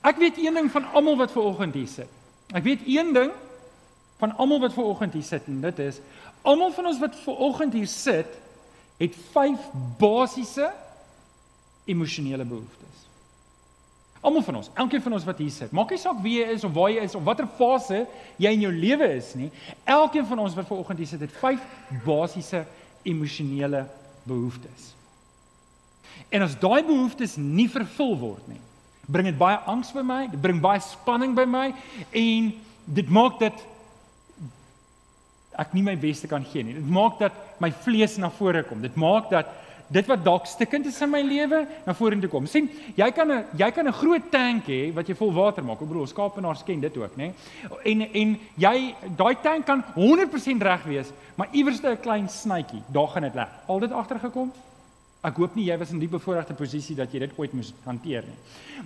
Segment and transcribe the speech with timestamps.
[0.00, 2.08] Ek weet een ding van almal wat ver oggend hier sit.
[2.56, 3.32] Ek weet een ding
[4.20, 6.00] van almal wat ver oggend hier sit en dit is
[6.42, 8.38] almal van ons wat ver oggend hier sit
[9.00, 9.68] het vyf
[10.00, 10.70] basiese
[11.88, 13.06] emosionele behoeftes.
[14.20, 16.64] Almal van ons, elkeen van ons wat hier sit, maak nie saak wie jy is
[16.68, 18.02] of waar jy is of watter fase
[18.36, 19.48] jy in jou lewe is nie,
[19.88, 21.64] elkeen van ons wat ver oggend hier sit het vyf
[22.04, 22.66] basiese
[23.08, 23.86] emosionele
[24.28, 24.90] behoeftes.
[26.28, 28.60] En as daai behoeftes nie vervul word nie,
[29.10, 31.66] bring dit baie angs by my, dit bring baie spanning by my
[32.12, 32.52] en
[32.84, 33.66] dit maak dat
[35.60, 36.76] ek nie my beste kan gee nie.
[36.78, 38.80] Dit maak dat my vlees na vore kom.
[38.82, 39.50] Dit maak dat
[39.90, 42.46] dit wat dalk stikkend is in my lewe na vorentoe kom.
[42.46, 45.82] sien, jy kan 'n jy kan 'n groot tank hê wat jy vol water maak.
[45.82, 47.32] Ek bedoel, skaapenaars ken dit ook, nê?
[47.84, 53.08] En en jy daai tank kan 100% reg wees, maar iewers 'n klein snytjie, daar
[53.08, 53.48] gaan dit lek.
[53.66, 54.52] Al dit agtergekom?
[55.22, 58.24] Ek hoop nie jy was in die bevoordeelde posisie dat jy dit ooit moes hanteer
[58.24, 58.38] nie.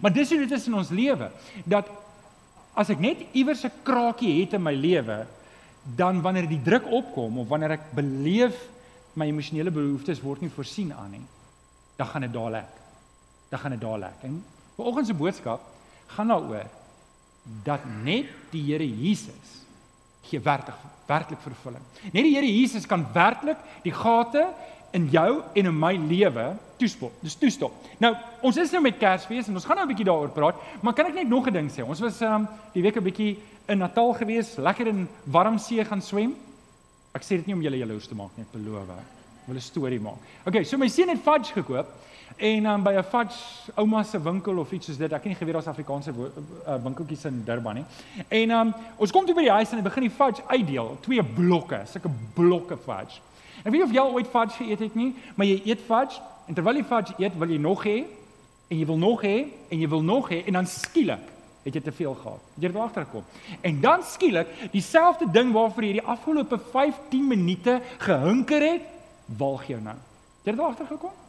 [0.02, 1.30] Maar dis hoe dit is in ons lewe
[1.64, 1.90] dat
[2.74, 5.26] as ek net iewers 'n kraakie het in my lewe,
[5.96, 8.56] dan wanneer die druk opkom of wanneer ek beleef
[9.14, 11.26] my emosionele behoeftes word nie voorsien aan nie,
[11.96, 12.72] dan gaan dit daar lek.
[13.50, 14.18] Dan gaan dit daar lek.
[14.22, 14.44] En
[14.76, 15.60] vanoggend se boodskap
[16.06, 16.66] gaan daaroor
[17.62, 19.62] dat net die Here Jesus
[20.24, 20.74] gee werklik
[21.06, 21.82] werklik vervulling.
[22.12, 24.46] Net die Here Jesus kan werklik die gate
[24.94, 27.12] in jou en in my lewe toespot.
[27.24, 27.74] Dis toestop.
[28.02, 28.12] Nou,
[28.46, 31.06] ons is nou met Kersfees en ons gaan nou 'n bietjie daaroor praat, maar kan
[31.06, 31.82] ek net nog 'n ding sê?
[31.82, 36.02] Ons was um die week 'n bietjie in Natal gewees, lekker in warm see gaan
[36.02, 36.34] swem.
[37.12, 38.88] Ek sê dit nie om julle jaloers te maak nie, ek beloof.
[38.88, 40.18] Ek wil 'n storie maak.
[40.46, 41.86] Okay, so my seun het fudge gekoop
[42.36, 45.12] en um, by 'n fudge ouma se winkel of iets soos dit.
[45.12, 47.84] Ek het nie geweet daar's Afrikaanse uh, winkeltjies in Durban nie.
[48.28, 51.22] En um, ons kom toe by die huis en hy begin die fudge uitdeel, twee
[51.22, 53.20] blokke, sulke blokke fudge.
[53.64, 56.56] Ek weet of jy al ooit fudge geëet het nie, maar jy eet fudge en
[56.56, 58.02] terwyl jy fudge eet, wil jy nog hê
[58.68, 59.36] en jy wil nog hê
[59.72, 61.32] en jy wil nog hê en dan skielik
[61.64, 62.40] het jy te veel gehad.
[62.60, 63.24] Jy het agtergekom.
[63.64, 68.90] En dan skielik, dieselfde ding waarvoor jy die afgelope 15 minute gehunker het,
[69.40, 69.96] walg jou nou.
[70.44, 71.23] Jy het agtergekom?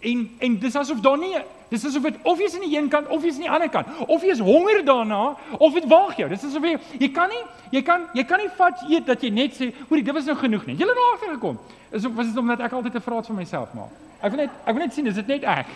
[0.00, 1.34] En en dis asof daar nie
[1.68, 3.86] dis asof dit of jy's aan die een kant of jy's aan die ander kant
[4.06, 6.28] of jy is honger daarna of dit waag jou.
[6.28, 7.42] Dis asof jy jy kan nie
[7.74, 10.36] jy kan jy kan nie vat eet dat jy net sê, "Hoerie, dit was nou
[10.36, 11.58] genoeg nie." Jy het daar agter gekom.
[11.90, 13.90] Is of was dit omdat ek altyd 'n vraat vir myself maak?
[14.22, 15.66] Ek wil net ek wil net sien is dit net ek.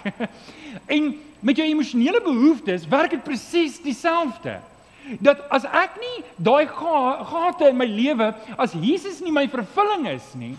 [0.94, 4.60] en met jou emosionele behoeftes werk dit presies dieselfde.
[5.20, 10.34] Dat as ek nie daai gate in my lewe as Jesus nie my vervulling is
[10.34, 10.56] nie,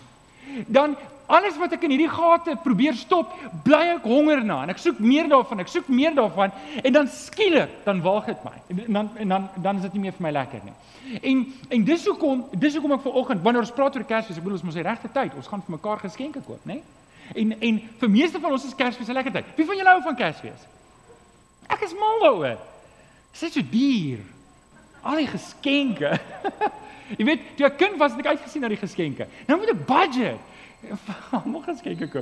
[0.66, 0.96] dan
[1.30, 3.32] alles wat ek in hierdie gate probeer stop,
[3.64, 7.10] bly ek honger na en ek soek meer daarvan, ek soek meer daarvan en dan
[7.14, 8.56] skielik dan waag dit my.
[8.74, 10.76] En dan en dan dan is dit nie meer vir my lekker nie.
[11.22, 11.44] En
[11.76, 14.66] en dis hoekom dis hoekom ek vanoggend wanneer ons praat oor Kersfees, ek bedoel ons
[14.68, 16.80] mos die regte tyd, ons gaan vir mekaar geskenke koop, né?
[17.34, 19.54] En en vir meeste van ons is Kersfees 'n lekker tyd.
[19.56, 20.66] Wie van julle hou van Kersfees?
[21.70, 22.58] Ek is mal daaroor.
[23.32, 24.22] Dit is so duur.
[25.02, 26.18] Al die geskenke.
[27.18, 29.26] Jy weet, toe ek kind was, het ek uitgesien na die geskenke.
[29.48, 30.49] Nou moet ek budget.
[31.52, 32.14] Mag ons kyk ek.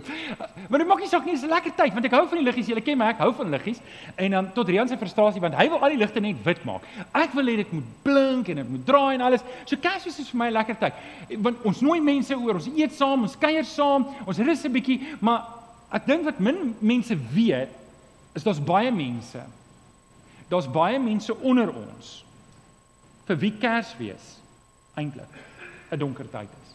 [0.68, 2.46] Maar dit maak nie saak nie, dis 'n lekker tyd want ek hou van die
[2.46, 2.66] liggies.
[2.66, 3.80] Julle ken my, ek hou van liggies.
[4.16, 6.64] En dan um, tot Rian se frustrasie want hy wil al die ligte net wit
[6.66, 6.86] maak.
[7.14, 9.44] Ek wil hê dit moet blink en dit moet draai en alles.
[9.64, 10.94] So Kersfees is vir my 'n lekker tyd.
[11.38, 14.98] Want ons nooi mense oor, ons eet saam, ons kuier saam, ons rus 'n bietjie,
[15.20, 15.46] maar
[15.92, 17.70] ek dink wat min mense weet
[18.34, 19.40] is daar's baie mense.
[20.48, 22.24] Daar's baie mense onder ons
[23.28, 24.38] vir wie Kersfees
[24.96, 25.30] eintlik
[25.92, 26.67] 'n donker tyd is.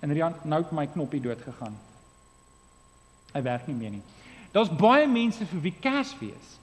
[0.00, 1.76] En Rian nou het my knoppie dood gegaan.
[3.34, 4.02] Hy werk nie meer nie.
[4.54, 6.56] Daar's baie mense vir wie Kersfees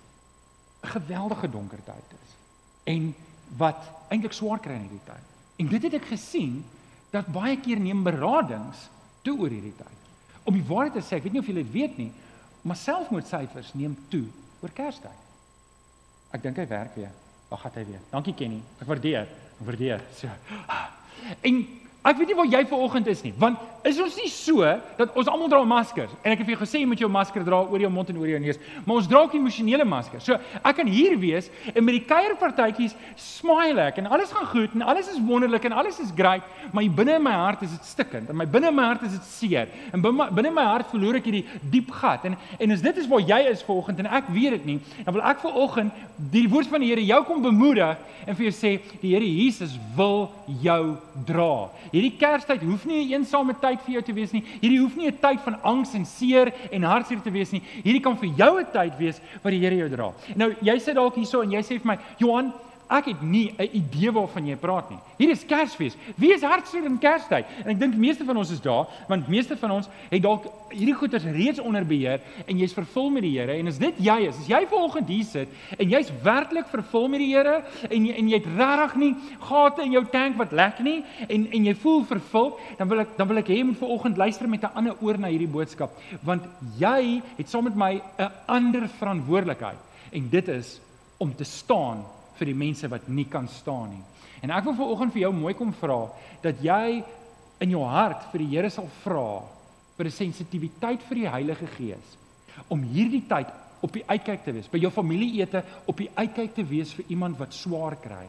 [0.84, 2.36] 'n geweldige donker tyd is
[2.84, 3.16] en
[3.58, 5.26] wat eintlik swaar kry in hierdie tyd.
[5.58, 6.66] En dit het ek gesien
[7.10, 8.90] dat baie keer neem beradings
[9.22, 9.98] toe oor hierdie tyd.
[10.44, 12.12] Om die waarheid te sê, ek weet nie of julle dit weet nie,
[12.62, 14.26] maar selfmoordsyfers neem toe
[14.62, 15.24] oor Kerstyd.
[16.32, 17.12] Ek dink hy werk weer.
[17.50, 18.04] Wag, gaan hy weer.
[18.12, 18.62] Dankie Kenny.
[18.82, 19.28] Ek waardeer.
[19.58, 20.04] Ek waardeer.
[20.20, 20.32] So.
[21.48, 21.62] En
[22.06, 24.66] Ek weet nie waar jy vanoggend is nie, want is ons nie so
[24.98, 27.44] dat ons almal dra maskers en ek het vir jou gesê jy moet jou masker
[27.46, 30.26] dra oor jou mond en oor jou neus, maar ons dra ook emosionele maskers.
[30.28, 34.76] So ek kan hier wees en met die kuierpartytjies smile ek en alles gaan goed
[34.78, 37.90] en alles is wonderlik en alles is great, maar binne in my hart is dit
[37.92, 40.92] stikkend en my binne in my hart is dit seer en binne in my hart
[40.94, 44.12] verloor ek hierdie diep gat en en as dit is waar jy is vanoggend en
[44.20, 47.44] ek weet dit nie, dan wil ek vanoggend die woord van die Here jou kom
[47.44, 50.30] bemoedig en vir jou sê die Here Jesus wil
[50.64, 50.96] jou
[51.28, 51.68] dra.
[51.98, 54.44] Hierdie Kerstyd hoef nie 'n eensame tyd vir jou te wees nie.
[54.62, 57.62] Hierdie hoef nie 'n tyd van angs en seer en hartseer te wees nie.
[57.84, 60.14] Hierdie kan vir jou 'n tyd wees wat die Here jou dra.
[60.36, 62.54] Nou, jy sit dalk hierso en jy sê vir my, "Johan,
[62.88, 65.00] ek het nie 'n idee waarvan jy praat nie.
[65.18, 65.96] Hier is Kersfees.
[66.16, 67.46] Wie is hartseer in Kerstyd?
[67.66, 70.96] En ek dink meeste van ons is daar, want meeste van ons het dalk hierdie
[70.96, 73.52] goeders reeds onder beheer en jy's vervul met die Here.
[73.52, 75.48] En as dit jy is, as jy vanoggend hier sit
[75.78, 79.82] en jy's werklik vervul met die Here en jy, en jy het regtig nie gate
[79.84, 83.28] in jou tank wat lek nie en en jy voel vervul, dan wil ek dan
[83.28, 85.92] wil ek hê jy moet vanoggend luister met 'n ander oor na hierdie boodskap,
[86.24, 86.44] want
[86.80, 89.78] jy het saam met my 'n ander verantwoordelikheid
[90.12, 90.80] en dit is
[91.18, 92.06] om te staan
[92.40, 94.04] vir die mense wat nie kan staan nie.
[94.42, 96.08] En ek wil vanoggend vir jou mooi kom vra
[96.44, 97.04] dat jy
[97.64, 99.44] in jou hart vir die Here sal vra
[99.98, 102.18] vir 'n sensitiwiteit vir die Heilige Gees
[102.70, 103.48] om hierdie tyd
[103.82, 107.38] op die uitkyk te wees by jou familieete op die uitkyk te wees vir iemand
[107.38, 108.26] wat swaar kry.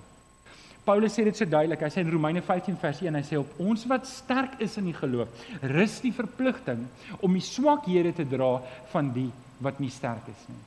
[0.84, 1.82] Paulus sê dit so duidelik.
[1.84, 4.88] Hy sê in Romeine 15 vers 1 hy sê op ons wat sterk is in
[4.88, 5.28] die geloof
[5.62, 6.86] rus die verpligting
[7.20, 8.54] om die swakhede te dra
[8.92, 9.28] van die
[9.60, 10.62] wat nie sterk is nie.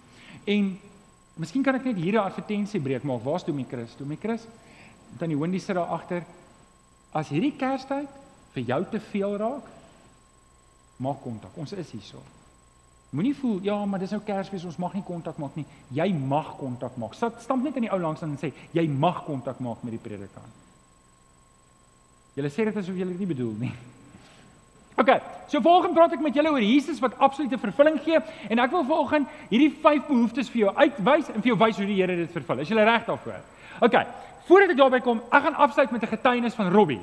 [0.46, 0.78] En
[1.42, 3.24] Miskien kan ek net hier 'n advertensie breek maak.
[3.24, 3.96] Waar's Domie Chris?
[3.98, 4.46] Domie Chris?
[5.18, 6.24] Tannie Wendy sit daar agter.
[7.12, 8.08] As hierdie Kerstyd
[8.54, 9.66] vir jou te veel raak,
[10.98, 11.58] maak kontak.
[11.58, 12.22] Ons is hier so.
[13.12, 15.66] Moenie voel ja, maar dis nou Kersfees, ons mag nie kontak maak nie.
[15.92, 17.14] Jy mag kontak maak.
[17.14, 20.00] Sit stamp net in die ou langs en sê jy mag kontak maak met die
[20.00, 20.60] predikant.
[22.36, 23.74] Julle sê dit asof julle dit nie bedoel nie.
[25.02, 25.22] OK.
[25.50, 28.20] So volgens praat ek met julle oor Jesus wat absolute vervulling gee
[28.50, 31.88] en ek wil volgens hierdie vyf behoeftes vir jou uitwys en vir jou wys hoe
[31.90, 32.62] die Here dit vervul.
[32.62, 33.42] Is jy reg daarvoor?
[33.88, 33.98] OK.
[34.48, 37.02] Voordat ek daarby kom, ek gaan afsluit met 'n getuienis van Robbie.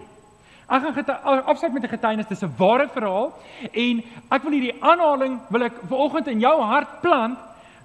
[0.69, 3.33] Ek gaan afsluit met 'n getuienis, dis 'n ware verhaal
[3.73, 7.39] en ek wil hierdie aanhaling wil ek vanoggend in jou hart plant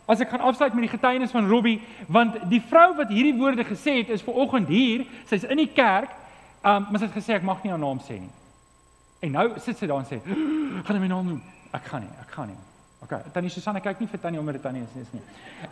[0.06, 3.64] as ek gaan afsluit met die getuienis van Robbie want die vrou wat hierdie woorde
[3.64, 6.10] gesê het is vanoggend hier, sy's in die kerk,
[6.64, 8.43] um, maar sy het gesê ek mag nie haar naam sê nie.
[9.24, 10.20] En nou sit sy daar en sê,
[10.84, 11.42] "Gaan my naam noem?"
[11.74, 12.58] Ek gaan nie, ek gaan nie.
[13.04, 15.22] OK, tannie Susanna kyk nie vir tannie omdat dit tannie is nie.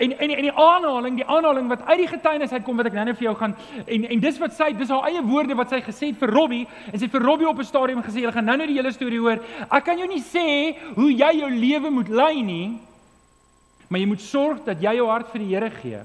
[0.04, 3.06] En en en die aanhaling, die aanhaling wat uit die getuienis uitkom wat ek nou
[3.06, 3.56] net vir jou gaan
[3.86, 6.68] en en dis wat sy, dis haar eie woorde wat sy gesê het vir Robbie
[6.92, 9.20] en sy vir Robbie op 'n stadium gesê, "Jy gaan nou nou die hele storie
[9.20, 9.40] hoor.
[9.72, 12.80] Ek kan jou nie sê hoe jy jou lewe moet lei nie,
[13.88, 16.00] maar jy moet sorg dat jy jou hart vir die Here gee.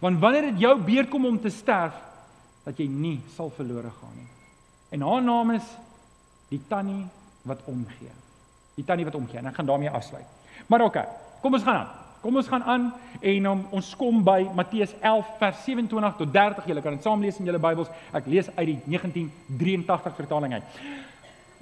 [0.00, 1.94] Want wanneer dit jou beurt kom om te sterf,
[2.64, 4.28] dat jy nie sal verlore gaan nie."
[4.92, 5.76] En haar naam is
[6.54, 7.02] die tannie
[7.44, 8.14] wat omgee.
[8.78, 10.26] Die tannie wat omgee en ek gaan daarmee afsluit.
[10.70, 11.92] Maar oké, okay, kom ons gaan aan.
[12.24, 12.84] Kom ons gaan aan
[13.20, 16.68] en um, ons kom by Matteus 11 vers 27 tot 30.
[16.70, 17.90] Julle kan dit saam lees in julle Bybels.
[18.16, 20.78] Ek lees uit die 1983 vertaling uit.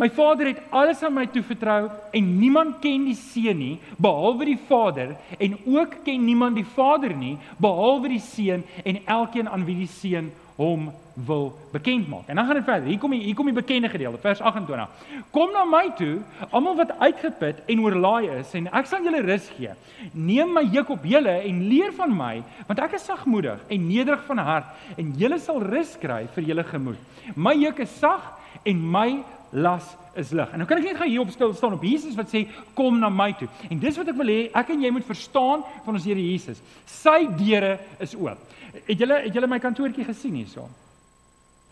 [0.00, 4.60] My Vader het alles aan my toevertrou en niemand ken die Seun nie behalwe die
[4.68, 9.76] Vader en ook ken niemand die Vader nie behalwe die Seun en elkeen aan wie
[9.82, 12.28] die Seun hom wil bekend maak.
[12.28, 12.88] En dan gaan dit verder.
[12.88, 14.88] Hier kom die hier kom die bekende gedeelte, vers 28.
[15.30, 16.20] Kom na my toe,
[16.50, 19.74] almal wat uitgeput en oorlaai is, en ek sal julle rus gee.
[20.12, 22.34] Neem my juk op julle en leer van my,
[22.68, 26.64] want ek is sagmoedig en nederig van hart, en julle sal rus kry vir julle
[26.68, 27.10] gemoed.
[27.36, 28.32] My juk is sag
[28.68, 29.08] en my
[29.52, 29.84] las
[30.16, 30.48] is lig.
[30.52, 32.44] En nou kan ek net gaan hier op stil staan op Jesus wat sê
[32.76, 33.48] kom na my toe.
[33.68, 36.60] En dis wat ek wil hê ek en jy moet verstaan van ons Here Jesus.
[36.88, 38.40] Sy deure is oop.
[38.72, 40.68] Het julle het julle my kantoortjie gesien hierso?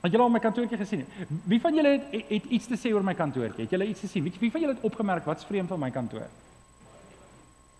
[0.00, 1.05] Het julle al my kantoortjie gesien?
[1.44, 3.64] Wie van julle het, het, het iets te sê oor my kantoortjie?
[3.64, 4.25] Het julle iets gesien?
[4.25, 6.29] Wie, wie van julle het opgemerk wat's vreemd van my kantoor?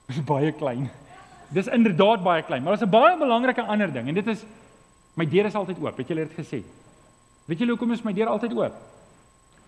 [0.07, 0.91] Dit is baie klein.
[1.55, 4.45] Dis inderdaad baie klein, maar daar's 'n baie belangrike ander ding en dit is
[5.15, 5.97] my deur is altyd oop.
[5.97, 6.63] Het julle dit gesê?
[7.45, 8.75] Weet julle hoekom is my deur altyd oop?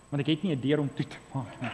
[0.08, 1.70] Want ek het nie 'n deur om toe te maak nie.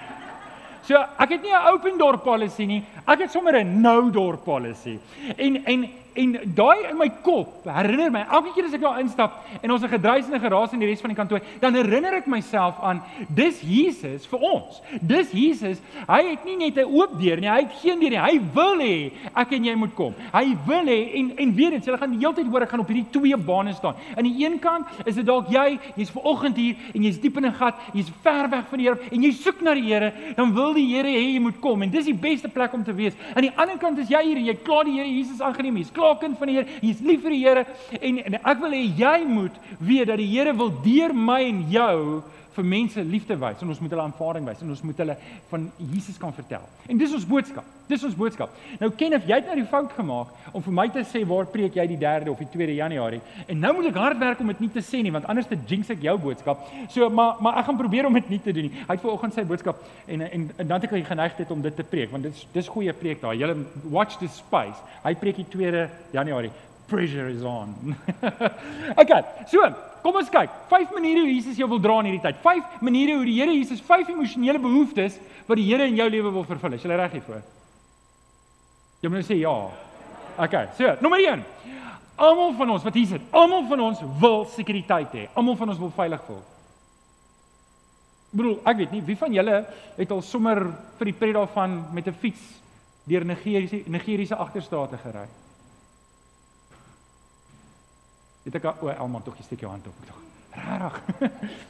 [0.88, 2.84] So, ek het nie 'n open door policy nie.
[3.04, 4.98] Ek het sommer 'n no door policy.
[5.36, 9.36] En en En daai in my kop herinner my elke keer as ek daar instap
[9.62, 12.26] en ons het gedruis en geraas in die res van die kantoor, dan herinner ek
[12.30, 13.02] myself aan
[13.34, 14.80] dis Jesus vir ons.
[15.00, 15.82] Dis Jesus.
[16.08, 18.18] Hy het nie net 'n oop deur nie, hy het geen deur nie.
[18.18, 20.14] Hy wil hê ek en jy moet kom.
[20.32, 22.80] Hy wil hê en en weet dit, jy gaan die hele tyd hoor ek gaan
[22.80, 23.94] op hierdie twee bane staan.
[24.16, 27.36] Aan die een kant is dit dalk jy, jy's ver oggend hier en jy's diep
[27.36, 30.12] in 'n gat, jy's ver weg van die Here en jy soek na die Here,
[30.36, 32.94] dan wil die Here hê jy moet kom en dis die beste plek om te
[32.94, 33.14] wees.
[33.34, 35.92] Aan die ander kant is jy hier en jy kla die Here Jesus aangeneem, jy's
[35.92, 36.78] klaar klaar kind van die Here.
[36.80, 37.64] Jy's lief vir die Here
[38.00, 41.64] en, en ek wil hê jy moet weet dat die Here wil deur my en
[41.72, 42.22] jou
[42.58, 45.16] vir mense liefde wys en ons moet hulle aanvaarding wys en ons moet hulle
[45.50, 46.64] van Jesus kan vertel.
[46.90, 47.66] En dis ons boodskap.
[47.88, 48.52] Dis ons boodskap.
[48.82, 51.78] Nou Kenneth, jy het nou die fout gemaak om vir my te sê waar preek
[51.78, 53.22] jy die 3de of die 2de Januarie?
[53.46, 55.58] En nou moet ek hard werk om dit nie te sê nie want anders te
[55.70, 56.66] jinx ek jou boodskap.
[56.94, 58.84] So maar maar ek gaan probeer om dit nie te doen nie.
[58.84, 61.86] Hy het vanoggend sy boodskap en en, en dan het ek geneigtheid om dit te
[61.86, 63.36] preek want dit is dis goeie preek daar.
[63.38, 63.56] Julle
[63.88, 64.78] watch this space.
[65.04, 66.52] Hy preek die 2de Januarie.
[66.88, 67.96] Pressure is on.
[69.02, 69.22] okay.
[69.46, 69.60] So,
[70.02, 70.52] Kom ons kyk.
[70.70, 72.38] 5 maniere hoe Jesus jou wil dra in hierdie tyd.
[72.44, 75.18] 5 maniere hoe die Here Jesus 5 emosionele behoeftes
[75.48, 76.76] wat die Here in jou lewe wil vervul.
[76.76, 77.42] Is jy reg hiervoor?
[79.02, 79.56] Jy moet nou sê ja.
[80.38, 80.70] Okay.
[80.78, 81.42] So, nommer 1.
[82.18, 85.26] Almal van ons wat hier sit, almal van ons wil sekuriteit hê.
[85.38, 86.40] Almal van ons wil veilig voel.
[88.38, 89.60] Bro, ek weet nie wie van julle
[89.96, 90.60] het al sommer
[90.98, 92.42] vir die pret daarvan met 'n fiets
[93.08, 95.28] deur Nigeriese Nigeriese agterstate gery.
[98.42, 99.94] Het ek o, Elma tog steek jou hand op.
[100.02, 100.22] Ek dink,
[100.54, 101.66] regtig.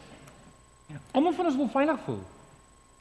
[1.13, 2.21] Almal van ons wil veilig voel.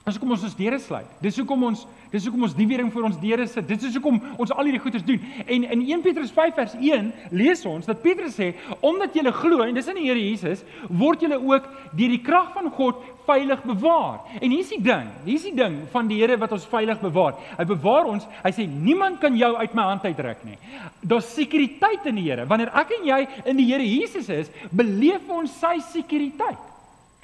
[0.07, 1.07] Dis hoekom ons ons deure sluit.
[1.19, 3.65] Dis hoekom ons dis hoekom ons die wering vir ons deure sit.
[3.67, 5.19] Dit is hoekom ons al hierdie goeders doen.
[5.43, 9.65] En in 1 Petrus 5 vers 1 lees ons dat Petrus sê omdat jy glo
[9.65, 11.67] en dis in die Here Jesus, word jy ook
[11.99, 14.21] deur die krag van God veilig bewaar.
[14.39, 17.35] En hier's die ding, hier's die ding van die Here wat ons veilig bewaar.
[17.57, 18.29] Hy bewaar ons.
[18.45, 20.55] Hy sê niemand kan jou uit my hand uitruk nie.
[21.03, 22.47] Daar's sekuriteit in die Here.
[22.47, 26.66] Wanneer ek en jy in die Here Jesus is, beleef ons sy sekuriteit.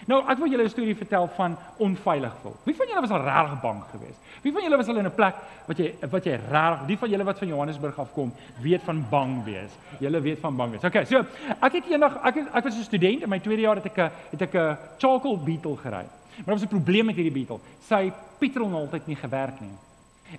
[0.06, 2.56] Nou, ek wil julle 'n storie vertel van onveilig voel.
[2.64, 4.20] Wie van julle was al regtig bang geweest?
[4.42, 5.36] Wie van julle was al in 'n plek
[5.68, 9.44] wat jy wat jy regtig, die van julle wat van Johannesburg afkom, weet van bang
[9.44, 9.72] wees.
[10.00, 10.84] Julle weet van bang wees.
[10.84, 11.26] Okay, so
[11.62, 13.98] ek het eendag ek het, ek was 'n student in my tweede jaar het ek
[13.98, 16.06] 'n het ek 'n charcoal beetle gery.
[16.36, 17.60] Maar daar was 'n probleem met hierdie beetle.
[17.88, 19.78] Sy petrol het altyd nie gewerk nie.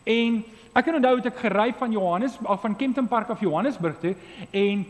[0.03, 3.99] En ek kan onthou het ek gery van Johannes af van Kempton Park af Johannesburg
[4.01, 4.15] toe
[4.51, 4.87] en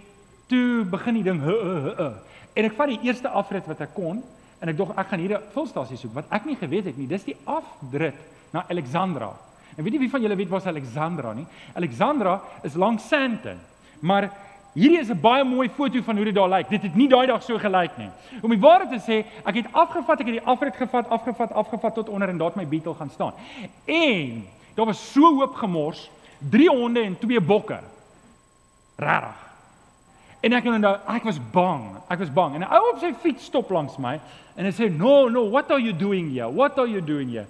[0.46, 2.12] toe begin die ding uh, uh, uh, uh.
[2.52, 4.22] en ek vat die eerste afrit wat ek kon
[4.64, 7.06] en ek dog ek gaan hier 'n vulstasie soek wat ek nie geweet het nie.
[7.06, 8.16] Dis die afdrit
[8.50, 9.32] na Alexandra.
[9.76, 11.46] En weet jy wie van julle weet waar Alexandra nie?
[11.74, 13.58] Alexandra is langs Sandton.
[14.00, 14.30] Maar
[14.72, 16.68] hierdie is 'n baie mooi foto van hoe dit daar lyk.
[16.68, 18.10] Dit het nie daai dag so gelyk nie.
[18.42, 21.94] Om die waarheid te sê, ek het afgevat, ek het die afrit gevat, afgevat, afgevat
[21.94, 23.32] tot onder en daar het my beetle gaan staan.
[23.84, 27.78] En daar was so hoop gemors, drie honde en twee bokke.
[28.96, 29.43] Rarig.
[30.44, 31.84] En ek en nou, ek was bang.
[32.12, 32.58] Ek was bang.
[32.58, 34.20] En 'n ou op sy fiets stop langs my
[34.56, 36.50] en hy sê, "No, no, what are you doing here?
[36.52, 37.46] What are you doing here?"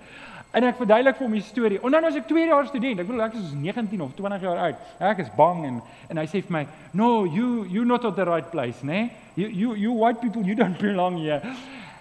[0.53, 1.83] En ek verduidelik vir hom die storie.
[1.83, 4.57] Onthou nou as ek 2 jaar student, ek bedoel ek is 19 of 20 jaar
[4.57, 4.77] oud.
[5.01, 8.25] Ek is bang en en hy sê vir my, "No, you you not at the
[8.25, 8.93] right place, né?
[8.93, 9.11] Nee?
[9.35, 11.43] You you you white people, you don't belong here."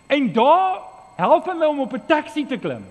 [0.10, 0.82] En daar
[1.16, 2.86] help hy my om op 'n taxi te klim.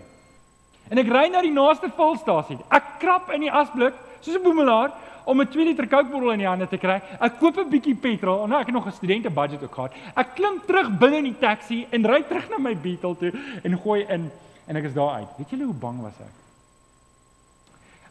[0.91, 2.59] En ek ry na die naaste volstasie.
[2.71, 4.91] Ek krap in die asblik soos 'n boemelaar
[5.25, 7.01] om 'n 2 liter Coke bottel in die hande te kry.
[7.21, 8.47] Ek koop 'n bietjie petrol.
[8.47, 9.93] Nou ek het nog 'n studente budget ook gehad.
[10.15, 13.79] Ek klim terug binne in die taxi en ry terug na my Beetle toe en
[13.79, 14.31] gooi in
[14.67, 15.29] en ek is daar uit.
[15.37, 16.35] Weet julle hoe bang was ek?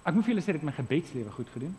[0.04, 1.76] Ek moet vir julle sê dit my gebedslewe goed gedoen.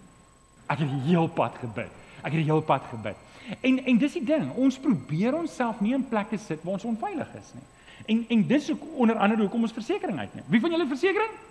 [0.66, 1.90] Ek het die heel pad gebid.
[2.22, 3.16] Ek het die heel pad gebid.
[3.60, 7.34] En en dis die ding, ons probeer onsself nie in plekke sit waar ons onveilig
[7.34, 7.64] is nie.
[8.06, 10.44] En en dis ook onder andere hoekom ons versekerings uitneem.
[10.48, 11.50] Wie van julle versekerings?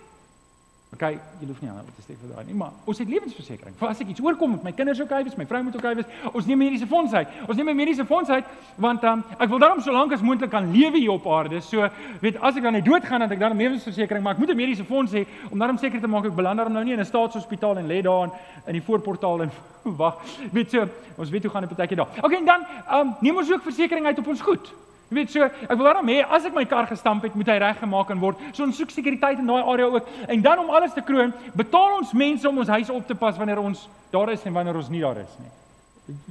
[0.92, 1.06] OK,
[1.40, 3.72] jy hoef nie aan te steek vir daai nie, maar ons het lewensversekering.
[3.80, 5.86] Vir as ek iets oorkom met my kinders ook hy wees, my vrou moet ook
[5.88, 7.38] hy wees, ons neem mediese fonds uit.
[7.46, 10.50] Ons neem 'n mediese fonds uit want um, ek wil daarom so lank as moontlik
[10.50, 11.62] kan lewe hier op aarde.
[11.64, 11.88] So,
[12.20, 14.56] weet as ek dan net doodgaan dan ek dan 'n lewensversekering, maar ek moet 'n
[14.56, 17.04] mediese fonds hê om daarom seker te maak ek beland daarom nou nie in 'n
[17.04, 18.32] staatshospitaal en lê daar in,
[18.66, 19.50] in die voorportaal en
[20.00, 20.20] wag.
[20.52, 22.20] Weet so, ons weet hoe gaan dit partykeer daar.
[22.20, 22.60] OK, en dan
[22.92, 24.72] um, neem ons ook versekerings uit op ons goed.
[25.12, 27.58] Jy weet so, ek wil daarom hê as ek my kar gestamp het, moet hy
[27.60, 28.38] reggemaak kan word.
[28.56, 30.06] So ons soek sekuriteit in daai area ook.
[30.24, 33.36] En dan om alles te kroon, betaal ons mense om ons huis op te pas
[33.36, 33.82] wanneer ons
[34.14, 35.52] daar is en wanneer ons nie daar is nie.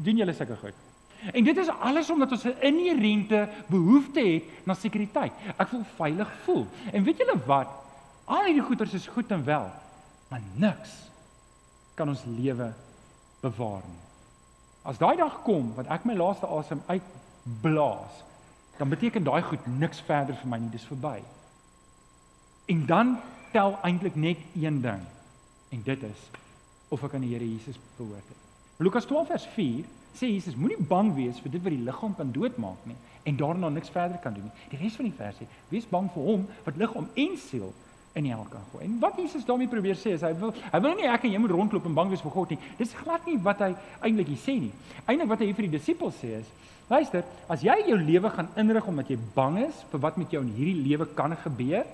[0.01, 0.79] Doen julle sulke goed?
[1.29, 5.31] En dit is alles omdat ons 'n inherente behoefte het na sekuriteit.
[5.57, 6.65] Ek voel veilig voel.
[6.91, 7.69] En weet julle wat?
[8.25, 9.69] Al hierdie goeders is goed en wel,
[10.27, 10.89] maar niks
[11.93, 12.73] kan ons lewe
[13.41, 14.01] bewaar nie.
[14.81, 18.23] As daai dag kom wat ek my laaste asem uitblaas,
[18.77, 21.19] dan beteken daai goed niks verder vir my nie, dis verby.
[22.71, 23.17] En dan
[23.51, 25.03] tel eintlik net een ding.
[25.69, 26.29] En dit is
[26.91, 28.39] of ek aan die Here Jesus behoort het.
[28.83, 29.85] Lukas 12 vers 4
[30.17, 32.97] sê Jesus moenie bang wees vir dit wat die liggaam kan doodmaak nie
[33.29, 34.65] en daarna niks verder kan doen nie.
[34.73, 37.71] Die res van die vers sê wees bang vir hom wat liggaam en siel
[38.19, 38.83] in die hel kan gooi.
[38.89, 41.39] En wat Jesus daarmee probeer sê is hy wil hy wil nie ek en jy
[41.43, 42.59] moet rondloop en bang wees vir God nie.
[42.81, 44.73] Dis glad nie wat hy eintlik hier sê nie.
[45.05, 46.51] Eintlik wat hy vir die disippels sê is
[46.91, 50.41] Luister, as jy jou lewe gaan inrig omdat jy bang is vir wat met jou
[50.43, 51.87] in hierdie lewe kan gebeur,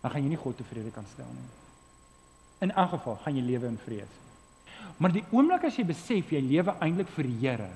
[0.00, 1.48] dan gaan jy nie God tevrede kan stel nie.
[2.64, 4.18] In elk geval gaan jy lewe in vrees.
[4.96, 7.70] Maar die oomblik as jy besef jy lewe eintlik vir die Here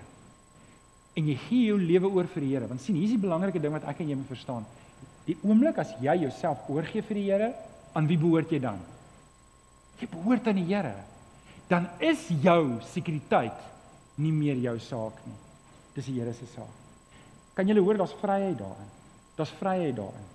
[1.16, 3.60] en jy gee jou lewe oor vir die Here, want sien, hier is die belangrike
[3.60, 4.66] ding wat ek en jy moet verstaan.
[5.24, 7.52] Die oomblik as jy jouself oorgee vir die Here,
[7.96, 8.80] aan wie behoort jy dan?
[10.00, 10.92] Jy behoort aan die Here.
[11.68, 13.64] Dan is jou sekuriteit
[14.20, 15.40] nie meer jou saak nie.
[15.96, 16.72] Dis die Here se saak.
[17.56, 18.88] Kan julle hoor daar's vryheid daarin.
[19.36, 20.32] Daar's vryheid daarin.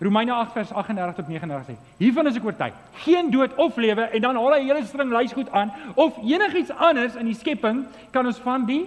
[0.00, 2.74] Romeine 8 vers 38 tot 39 sê: Hiervan is ek oortuig.
[3.04, 6.16] Geen dood of lewe en dan haal hy 'n hele string lys goed aan of
[6.20, 8.86] enigiets anders in die skepping kan ons van die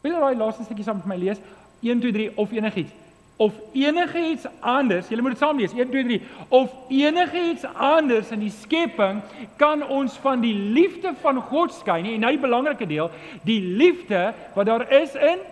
[0.00, 1.40] Wil jy daai laaste stukkie saam met my lees?
[1.84, 2.92] 1 2 3 of enigiets
[3.40, 6.18] of enige iets anders, julle moet dit saam lees, 1 2 3,
[6.48, 9.22] of enige iets anders in die skepping
[9.56, 12.18] kan ons van die liefde van God skei nie.
[12.18, 13.08] En nou die belangrike deel,
[13.48, 15.48] die liefde wat daar is in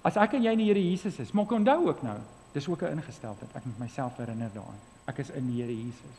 [0.00, 2.16] As ek en jy in die Here Jesus is, maak onthou ook nou,
[2.54, 3.50] dis ook 'n ingesteldheid.
[3.52, 4.80] Ek moet myself herinner daaraan.
[5.04, 6.16] Ek is in die Here Jesus.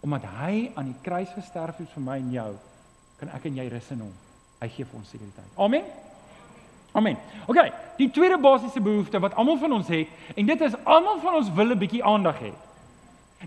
[0.00, 2.56] Omdat hy aan die kruis gesterf het vir my en jou,
[3.18, 4.14] kan ek en jy rus in hom.
[4.60, 5.52] Hy gee vir ons sekuriteit.
[5.56, 6.07] Amen.
[6.98, 7.18] Amen.
[7.46, 7.58] OK,
[7.96, 11.52] die tweede basiese behoefte wat almal van ons het en dit is almal van ons
[11.54, 12.52] wil 'n bietjie aandag hê.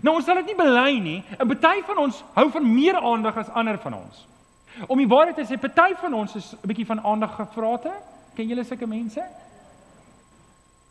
[0.00, 1.24] Nou ons sal dit nie bely nie.
[1.38, 4.26] 'n Party van ons hou van meer aandag as ander van ons.
[4.86, 7.92] Om die waarheid te sê, party van ons is 'n bietjie van aandag gevraate.
[8.34, 9.22] Ken julle sulke mense?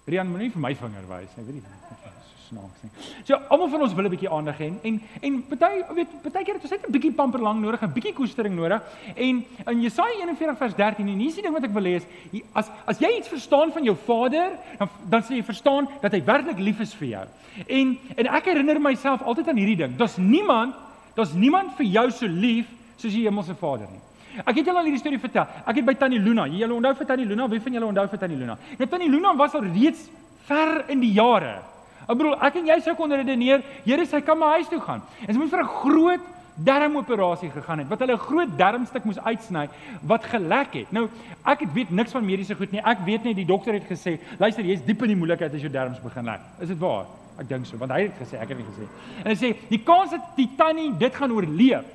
[0.10, 1.98] Rian moenie vir my vinger wys nie, weet jy?
[2.02, 2.92] So snaaks nie.
[3.28, 6.64] So almal van ons wil 'n bietjie aandag hê en en party weet partykeer het
[6.64, 8.82] ons net 'n bietjie pamperlang nodig, 'n bietjie koestering nodig.
[9.16, 12.04] En in Jesaja 41 vers 13 en hier is die ding wat ek wil is
[12.54, 16.24] as as jy iets verstaan van jou Vader, dan dan sê jy verstaan dat hy
[16.24, 17.26] werklik lief is vir jou.
[17.68, 19.98] En en ek herinner myself altyd aan hierdie ding.
[19.98, 20.76] Daar's niemand,
[21.16, 22.68] daar's niemand vir jou so lief
[22.98, 24.11] soos die hemelse Vader nie.
[24.40, 25.46] Ek het julle al hierdie storie vertel.
[25.66, 28.20] Ek het by Tannie Luna, julle onthou vir Tannie Luna, wie van julle onthou vir
[28.20, 28.58] Tannie Luna?
[28.80, 30.10] Nou Tannie Luna was al reeds
[30.48, 31.60] ver in die jare.
[32.08, 35.04] Ek bedoel, ek en jy sou kon redeneer, Here, sy kan maar huis toe gaan.
[35.28, 39.20] En sy moet vir 'n groot darmoperasie gegaan het wat hulle 'n groot darmstuk moes
[39.20, 39.70] uitsny
[40.02, 40.92] wat gelek het.
[40.92, 41.10] Nou,
[41.46, 42.82] ek het weet niks van mediese goed nie.
[42.84, 45.72] Ek weet net die dokter het gesê, luister, jy's diep in die moeilikheid as jou
[45.72, 46.40] darmes begin lek.
[46.60, 47.06] Is dit waar?
[47.40, 48.88] Ek dink so, want hy het gesê, ek het nie gesê.
[49.24, 51.86] En hy sê, die kans dat die tannie dit gaan oorleef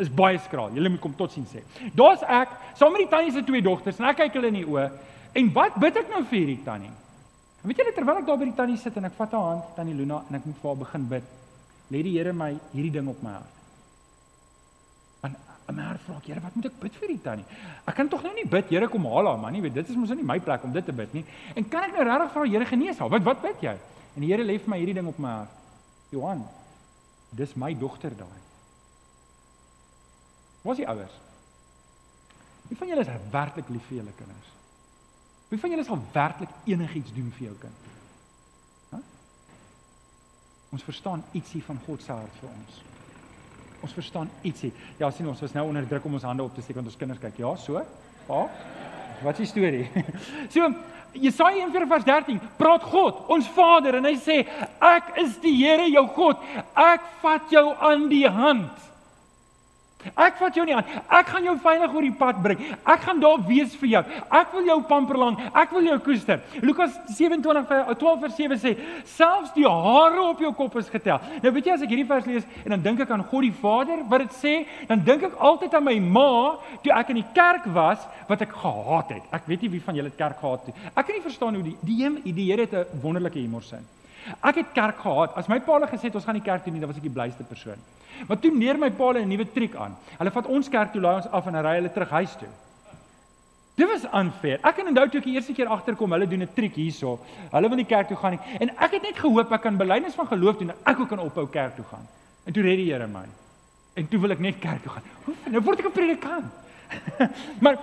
[0.00, 0.72] is baie skraal.
[0.76, 1.62] Julle moet kom tot sien sê.
[1.96, 4.68] Daar's ek, saam met die tannie se twee dogters en ek kyk hulle in die
[4.68, 4.88] oë.
[5.38, 6.92] En wat bid ek nou vir hierdie tannie?
[7.62, 9.70] En weet julle terwyl ek daar by die tannie sit en ek vat haar hand,
[9.76, 11.30] tannie Luna en ek moet vir haar begin bid.
[11.94, 13.60] Lê die Here my hierdie ding op my hart.
[15.28, 15.38] En
[15.70, 17.60] en my hart vra ek, Here, wat moet ek bid vir die tannie?
[17.86, 19.98] Ek kan tog nou nie bid, Here, kom haal haar man, nie weet dit is
[19.98, 21.22] mos nou nie my plek om dit te bid nie.
[21.54, 23.12] En kan ek nou regtig vra Here genees haar?
[23.14, 23.76] Wat wat bid jy?
[24.16, 25.60] En die Here lê vir my hierdie ding op my hart.
[26.12, 26.42] Johan,
[27.38, 28.41] dis my dogter daai.
[30.62, 31.18] Wat is die ouers?
[32.68, 34.52] Wie van julle is werklik lief vir julle kinders?
[35.50, 37.88] Wie van julle sal werklik enigiets doen vir jou kind?
[38.92, 39.00] Hæ?
[40.72, 42.78] Ons verstaan ietsie van God se hart vir ons.
[43.82, 44.70] Ons verstaan ietsie.
[45.00, 46.96] Ja, sien ons was nou onder druk om ons hande op te steek want ons
[46.96, 47.42] kinders kyk.
[47.42, 47.82] Ja, so.
[48.28, 48.46] Pa.
[49.22, 50.06] Wat is die storie?
[50.54, 50.70] so
[51.12, 54.38] Jesaja 1 vers 13 praat God, ons Vader en hy sê
[54.80, 56.40] ek is die Here jou God.
[56.78, 58.91] Ek vat jou aan die hand.
[60.16, 60.86] Ek vat jou nie aan.
[61.08, 62.62] Ek gaan jou veilig oor die pad bring.
[62.82, 64.02] Ek gaan daar wees vir jou.
[64.40, 65.38] Ek wil jou pamperlang.
[65.54, 66.42] Ek wil jou koester.
[66.62, 68.74] Lukas 27 12 vers 7 sê,
[69.14, 71.20] selfs die hare op jou kop is getel.
[71.42, 73.54] Nou weet jy as ek hierdie vers lees en dan dink ek aan God die
[73.62, 74.54] Vader wat dit sê,
[74.88, 76.28] dan dink ek altyd aan my ma
[76.82, 79.24] toe ek in die kerk was wat ek gehaat het.
[79.34, 80.76] Ek weet nie wie van julle het kerk gehaat nie.
[80.92, 83.86] Ek kan nie verstaan hoe die die die Here het 'n wonderlike humor sin.
[84.42, 85.36] Ek het kerk gehaat.
[85.36, 87.02] As my pa hulle gesê het ons gaan nie kerk toe nie, dan was ek
[87.02, 87.78] die blyste persoon.
[88.28, 89.96] Maar toe neer my pa 'n nuwe triek aan.
[90.18, 92.48] Hulle vat ons kerk toe, laai ons af en ry hulle terug huis toe.
[93.74, 94.58] Dit was unfair.
[94.60, 97.18] Ek kan onthou toe ek die eerste keer agterkom, hulle doen 'n triek hierso.
[97.50, 98.58] Hulle wil nie kerk toe gaan nie.
[98.60, 101.18] En ek het net gehoop ek kan belydenis van geloof doen en ek ook kan
[101.18, 102.06] ophou kerk toe gaan.
[102.44, 103.24] En toe red die Here my.
[103.94, 105.02] En toe wil ek net kerk toe gaan.
[105.24, 106.52] Hoe nou word ek 'n predikant?
[107.64, 107.78] maar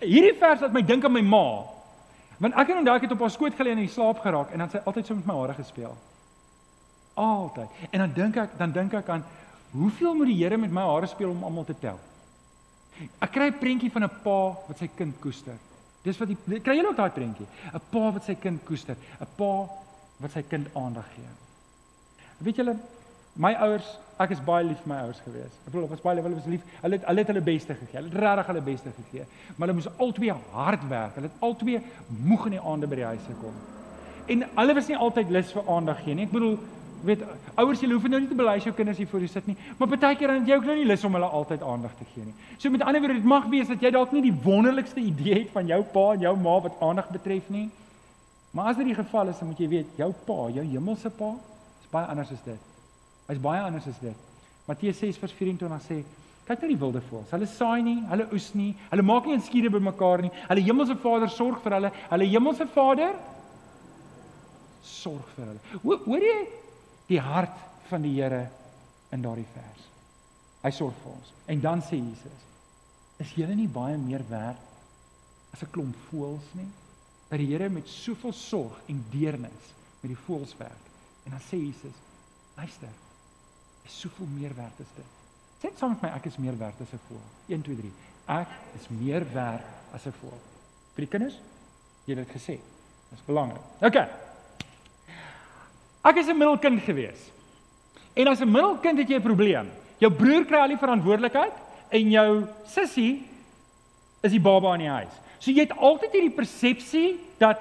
[0.00, 1.64] hierdie vers laat my dink aan my ma.
[2.38, 4.58] Want ek kan onthou ek het op haar skoot gelê en in slaap geraak en
[4.58, 5.96] dan sy altyd so met my hare gespeel.
[7.14, 7.68] Altyd.
[7.90, 9.24] En dan dink ek, dan dink ek aan
[9.76, 11.98] Hoeveel moet die Here met my hare speel om almal te tel?
[13.20, 15.56] Ek kry 'n prentjie van 'n pa wat sy kind koester.
[16.02, 17.46] Dis wat die kry julle ook daai prentjie?
[17.74, 19.68] 'n Pa wat sy kind koester, 'n pa
[20.20, 21.28] wat sy kind aandag gee.
[22.38, 22.76] Weet julle,
[23.36, 25.52] my ouers, ek is baie lief vir my ouers gewees.
[25.66, 26.62] Ek bedoel, ek was baie hulle was lief.
[26.82, 28.00] Hulle het hulle het hulle beste gegee.
[28.00, 29.24] Hulle het regtig hulle beste gegee.
[29.56, 31.14] Maar hulle moes albei hard werk.
[31.14, 33.52] Hulle het albei moeg in die aande by die huis gekom.
[34.26, 36.24] En hulle was nie altyd lus vir aandag gee nie.
[36.24, 36.58] Ek bedoel,
[37.06, 37.22] weet
[37.54, 39.88] ouers jy hoef nou nie te belei jou kinders hier voor jou sit nie, maar
[39.88, 42.34] baie keer dan jy ook nou nie lus om hulle altyd aandag te gee nie.
[42.58, 45.50] So met ander woorde, dit mag wees dat jy dalk nie die wonderlikste idee het
[45.54, 47.68] van jou pa en jou ma wat aandag betref nie.
[48.56, 51.32] Maar as dit die geval is, dan moet jy weet, jou pa, jou hemelse pa,
[51.82, 52.70] is baie anders as dit.
[53.26, 54.22] Hy's baie anders as dit.
[54.66, 56.04] Matteus 6:24 sê
[56.46, 57.30] Kyk na die wilde voëls.
[57.34, 60.30] Hulle saai nie, hulle oes nie, hulle maak nie 'n skure bymekaar nie.
[60.46, 61.90] Hulle hemelse Vader sorg vir hulle.
[62.10, 63.14] Hulle hemelse Vader
[64.84, 65.98] sorg vir hulle.
[66.06, 66.38] Hoor jy
[67.06, 68.48] die hart van die Here
[69.14, 69.84] in daardie vers.
[70.62, 71.32] Hy sorg vir ons.
[71.46, 72.46] En dan sê Jesus:
[73.22, 74.62] Is julle nie baie meer werd
[75.54, 76.68] as 'n klomp voëls nie?
[77.28, 80.84] Dat die Here met soveel sorg en deernis met die voëls werk.
[81.24, 81.96] En dan sê Jesus:
[82.56, 82.88] Luister.
[83.84, 85.10] Is soveel meer werd as dit.
[85.62, 87.28] Sê saam met my ek is meer werd as 'n voël.
[87.46, 87.92] 1 2 3.
[88.26, 90.40] Ek is meer werd as 'n voël.
[90.94, 91.38] Vir die kinders?
[92.04, 92.58] Jy het dit gesê.
[93.10, 93.62] Dis belangrik.
[93.80, 94.25] OK.
[96.06, 97.20] Ek is 'n middelkind gewees.
[98.14, 99.66] En as 'n middelkind het jy 'n probleem.
[99.98, 101.52] Jou broer kry al die verantwoordelikheid
[101.90, 103.24] en jou sussie
[104.22, 105.14] is die baba in die huis.
[105.38, 107.58] So jy het altyd hierdie persepsie dat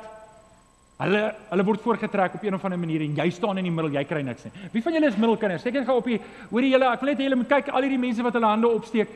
[0.97, 3.91] hulle hulle word voorgetrek op een of ander manier en jy staan in die middel,
[3.91, 4.51] jy kry niks nie.
[4.71, 5.62] Wie van julle is middelkinders?
[5.62, 7.99] Seker gou op die hoorie julle, ek wil net hê julle moet kyk al hierdie
[7.99, 9.10] mense wat hulle hande opsteek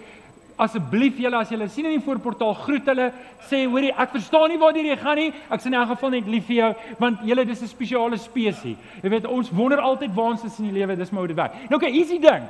[0.60, 3.10] asseblief julle as julle sien in die voorportaal groet hulle
[3.50, 5.34] sê hoorie ek verstaan nie waar jy gaan nie.
[5.50, 8.78] Ek sien in elk geval net lief vir jou want julle dis 'n spesiale spesies.
[9.04, 11.38] Jy weet ons wonder altyd waar ons is in die lewe dis maar hoe dit
[11.38, 11.54] werk.
[11.70, 12.44] Nou okay easy ding.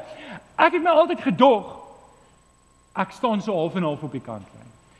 [0.58, 1.78] Ek het my altyd gedog
[2.96, 4.60] ek staan so half en half op die kant lyn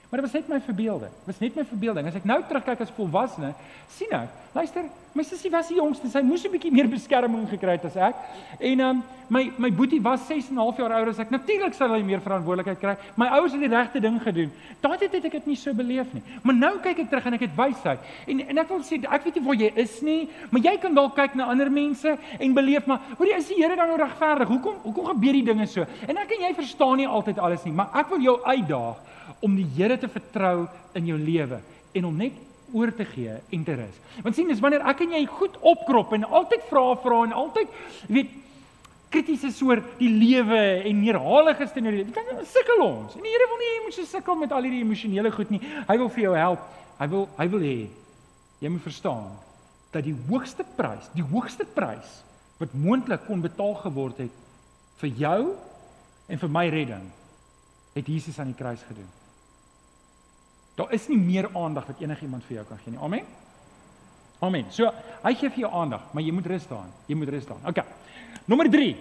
[0.10, 1.12] Maar dit was net my verbeelding.
[1.12, 2.08] Dit was net my verbeelding.
[2.08, 3.52] As ek nou terugkyk as volwassene,
[3.94, 6.10] sien ek, luister, my sussie was die jongste.
[6.10, 8.16] Sy moes 'n bietjie meer beskerming gekry het as ek.
[8.60, 11.30] En um, my my boetie was 6 en 'n half jaar ouer as ek.
[11.30, 12.96] Natuurlik sou hy meer verantwoordelikheid kry.
[13.16, 14.52] My ouers het die regte ding gedoen.
[14.82, 16.24] Daai tyd het ek dit nie so beleef nie.
[16.44, 18.00] Maar nou kyk ek terug en ek het wysheid.
[18.28, 20.94] En en ek wil sê ek weet nie waar jy is nie, maar jy kan
[20.94, 24.48] dalk kyk na ander mense en beleef maar, jy is die Here dan nou regverdig?
[24.48, 25.86] Hoekom hoekom gebeur die dinge so?
[26.08, 28.96] En ek en jy verstaan nie altyd alles nie, maar ek wil jou uitdaag
[29.42, 31.60] om die Here te vertrou in jou lewe
[31.94, 32.34] en om net
[32.74, 33.98] oor te gee en te rus.
[34.24, 37.74] Want sien, dis wanneer ek en jy goed opkrop en altyd vra vra en altyd
[38.08, 38.36] weet
[39.10, 42.10] krities is oor die lewe en neerhalig is teenoor dit.
[42.14, 43.16] Dan sukkel ons.
[43.18, 45.62] En die Here wil nie jy moet so sukkel met al hierdie emosionele goed nie.
[45.88, 46.68] Hy wil vir jou help.
[47.00, 47.78] Hy wil hy wil hê
[48.60, 49.30] jy moet verstaan
[49.94, 52.20] dat die hoogste prys, die hoogste prys
[52.60, 54.36] wat moontlik kon betaal geword het
[55.00, 55.40] vir jou
[56.30, 57.06] en vir my redding,
[57.96, 59.08] het Jesus aan die kruis gedoen.
[60.80, 63.02] Daar is nie meer aandag wat enigiemand vir jou kan gee nie.
[63.04, 63.26] Amen.
[64.40, 64.68] Amen.
[64.72, 64.88] So,
[65.26, 66.92] hy gee vir jou aandag, maar jy moet rus daarin.
[67.10, 67.66] Jy moet rus daarin.
[67.68, 67.82] OK.
[68.48, 68.94] Nommer 3.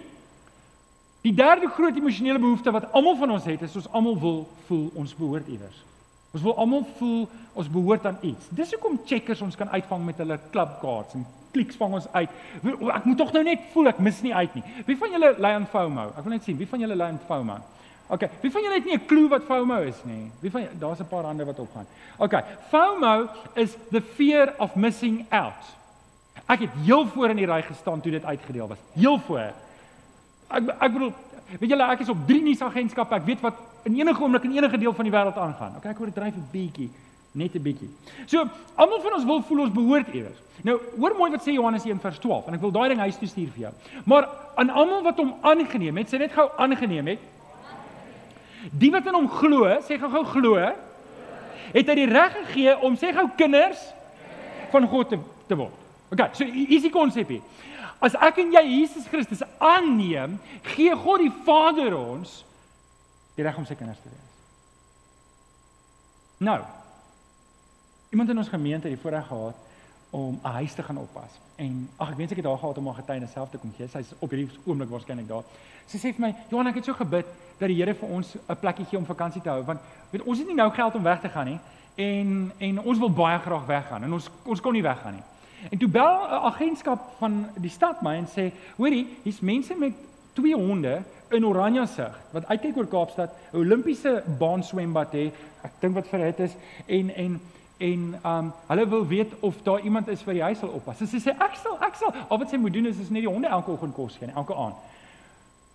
[1.23, 4.85] Die derde groot emosionele behoefte wat almal van ons het, is ons almal wil voel
[4.99, 5.79] ons behoort iewers.
[6.35, 7.23] Ons wil almal voel
[7.57, 8.51] ons behoort aan iets.
[8.55, 12.37] Dis hoekom checkers ons kan uitvang met hulle klubkaarts en kliks vang ons uit.
[12.93, 14.63] Ek moet tog nou net voel ek mis nie uit nie.
[14.85, 16.11] Wie van julle lei aan FOMO?
[16.11, 17.57] Ek wil net sien, wie van julle lei aan FOMO?
[18.09, 20.31] OK, wie van julle het nie 'n klou wat FOMO is nie?
[20.41, 21.85] Wie van daar's 'n paar hande wat opgaan.
[22.17, 25.63] OK, FOMO is the fear of missing out.
[26.47, 28.77] Ek het heel voor in die ry gestaan toe dit uitgedeel was.
[28.93, 29.53] Heel voor.
[30.47, 31.13] Ek ek bedoel,
[31.59, 33.15] weet julle, ek is op drie nuusagentskappe.
[33.15, 35.75] Ek weet wat in enige oomblik in enige deel van die wêreld aangaan.
[35.77, 36.89] OK, ek hoor dit dryf 'n bietjie,
[37.31, 37.89] net 'n bietjie.
[38.25, 40.37] So, almal van ons wil voel ons behoort iewers.
[40.63, 43.49] Nou, hoor mooi wat sê Johannes 1:12 en ek wil daai ding huis toe stuur
[43.53, 43.73] vir jou.
[44.05, 47.19] Maar aan almal wat hom aangeneem het, sê net gou aangeneem het,
[48.71, 50.55] Die wat in hom glo, sê gou-gou glo,
[51.69, 53.81] het hy die reg gegee om sê gou kinders
[54.73, 55.75] van God te, te word.
[56.09, 57.45] OK, so is die konsep hier.
[58.03, 60.37] As ek en jy Jesus Christus aanneem,
[60.71, 62.41] gee God die Vader ons
[63.35, 64.27] die reg om sy kinders te wees.
[66.43, 66.59] Nou.
[68.09, 69.67] Iemand in ons gemeente het die voorreg gehad
[70.09, 71.31] om 'n huis te gaan oppas.
[71.55, 73.87] En ag ek wens ek het daar gehad om haar getuie self te kom gee.
[73.87, 75.43] Sy's op hierdie oomblik waarskynlik daar.
[75.85, 77.25] Sy sê vir my, "Johan, ek het so gebid
[77.57, 80.37] dat die Here vir ons 'n plekkie gee om vakansie te hou, want weet ons
[80.37, 81.59] het nie nou geld om weg te gaan nie
[81.95, 85.23] en en ons wil baie graag weggaan en ons ons kon nie weggaan nie."
[85.71, 89.93] En toe bel 'n agentskap van die stad my en sê, "Hoorie, hier's mense met
[90.33, 95.33] twee honde in Oranje sig wat uitkyk oor Kaapstad, 'n Olimpiese baan swembad het.
[95.61, 97.41] Ek dink wat vir dit is en en
[97.79, 100.99] en um hulle wil weet of daar iemand is vir die huis sal oppas.
[100.99, 103.31] Sy sê ek sal ek sal al wat sy moet doen is is net die
[103.31, 104.75] honde elke oggend kos gee, elke aand.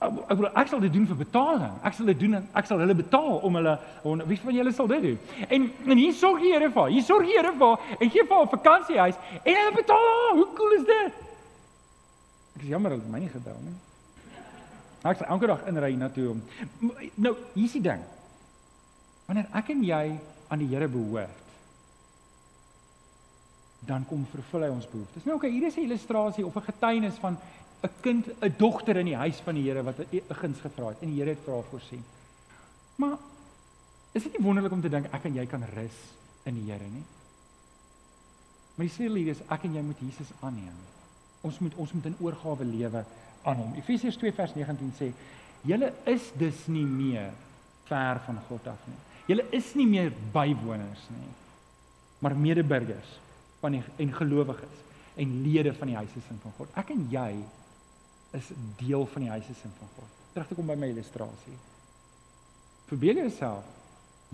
[0.05, 1.77] Ek wil ek sal dit doen vir betaling.
[1.81, 4.27] Ek sal dit doen en ek sal hulle betaal om hulle honde.
[4.29, 5.47] Wie van julle sal dit doen?
[5.49, 5.65] En
[5.95, 6.91] en hier sorg die Here vir.
[6.93, 10.35] Hier sorg die Here vir en gee vir 'n vakansiehuis en hulle betaal.
[10.41, 11.23] Hoe cool is dit?
[12.57, 13.79] Ek is jammer dat my nie gebel nie.
[15.05, 16.43] Ek sal elke dag inry na toe om
[17.17, 18.05] nou hier's die ding.
[19.27, 21.44] Wanneer ek en jy aan die Here behoort
[23.87, 25.25] dan kom vervul hy ons behoeftes.
[25.25, 27.39] Nou okay, hier is 'n illustrasie of 'n getuienis van
[27.83, 31.03] 'n kind, 'n dogter in die huis van die Here wat 'n guns gevra het
[31.03, 32.05] en die Here het vir haar voorsien.
[32.97, 33.17] Maar
[34.13, 35.99] is dit nie wonderlik om te dink ek en jy kan rus
[36.45, 37.05] in die Here nie?
[38.75, 40.79] Maar die sê hier is ek en jy moet Jesus aanneem.
[41.41, 43.05] Ons moet ons moet in oorgawe lewe
[43.43, 43.75] aan hom.
[43.75, 45.13] Efesiërs 2 vers 19 sê:
[45.63, 47.33] "Julle is dus nie meer
[47.85, 49.01] ver van God af nie.
[49.27, 51.31] Julle is nie meer bywoners nie,
[52.25, 53.19] maar medeburgers
[53.65, 54.81] van die en gelowiges
[55.17, 56.73] en lede van die huisgesin van God.
[56.77, 57.31] Ek en jy
[58.37, 58.51] is
[58.81, 60.21] deel van die huisgesin van God.
[60.35, 61.57] Terug te kom by my illustrasie.
[62.91, 63.69] Verbeel jouself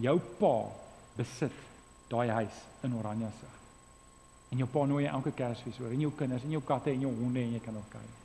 [0.01, 0.55] jou pa
[1.19, 1.57] besit
[2.11, 3.51] daai huis in Oranje se.
[4.51, 7.13] En jou pa nooi elke Kersfees oor en jou kinders en jou katte en jou
[7.21, 8.17] honde en jy kan ook kyk.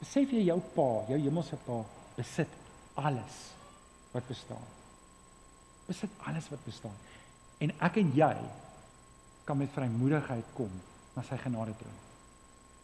[0.00, 1.78] Besef jy jou pa, jou hemelse pa
[2.16, 2.56] besit
[2.98, 3.38] alles
[4.14, 4.66] wat bestaan.
[5.86, 6.96] Besit alles wat bestaan.
[7.60, 8.34] En ek en jy
[9.50, 10.70] kan met vrymoedigheid kom
[11.16, 11.98] na sy genade troon.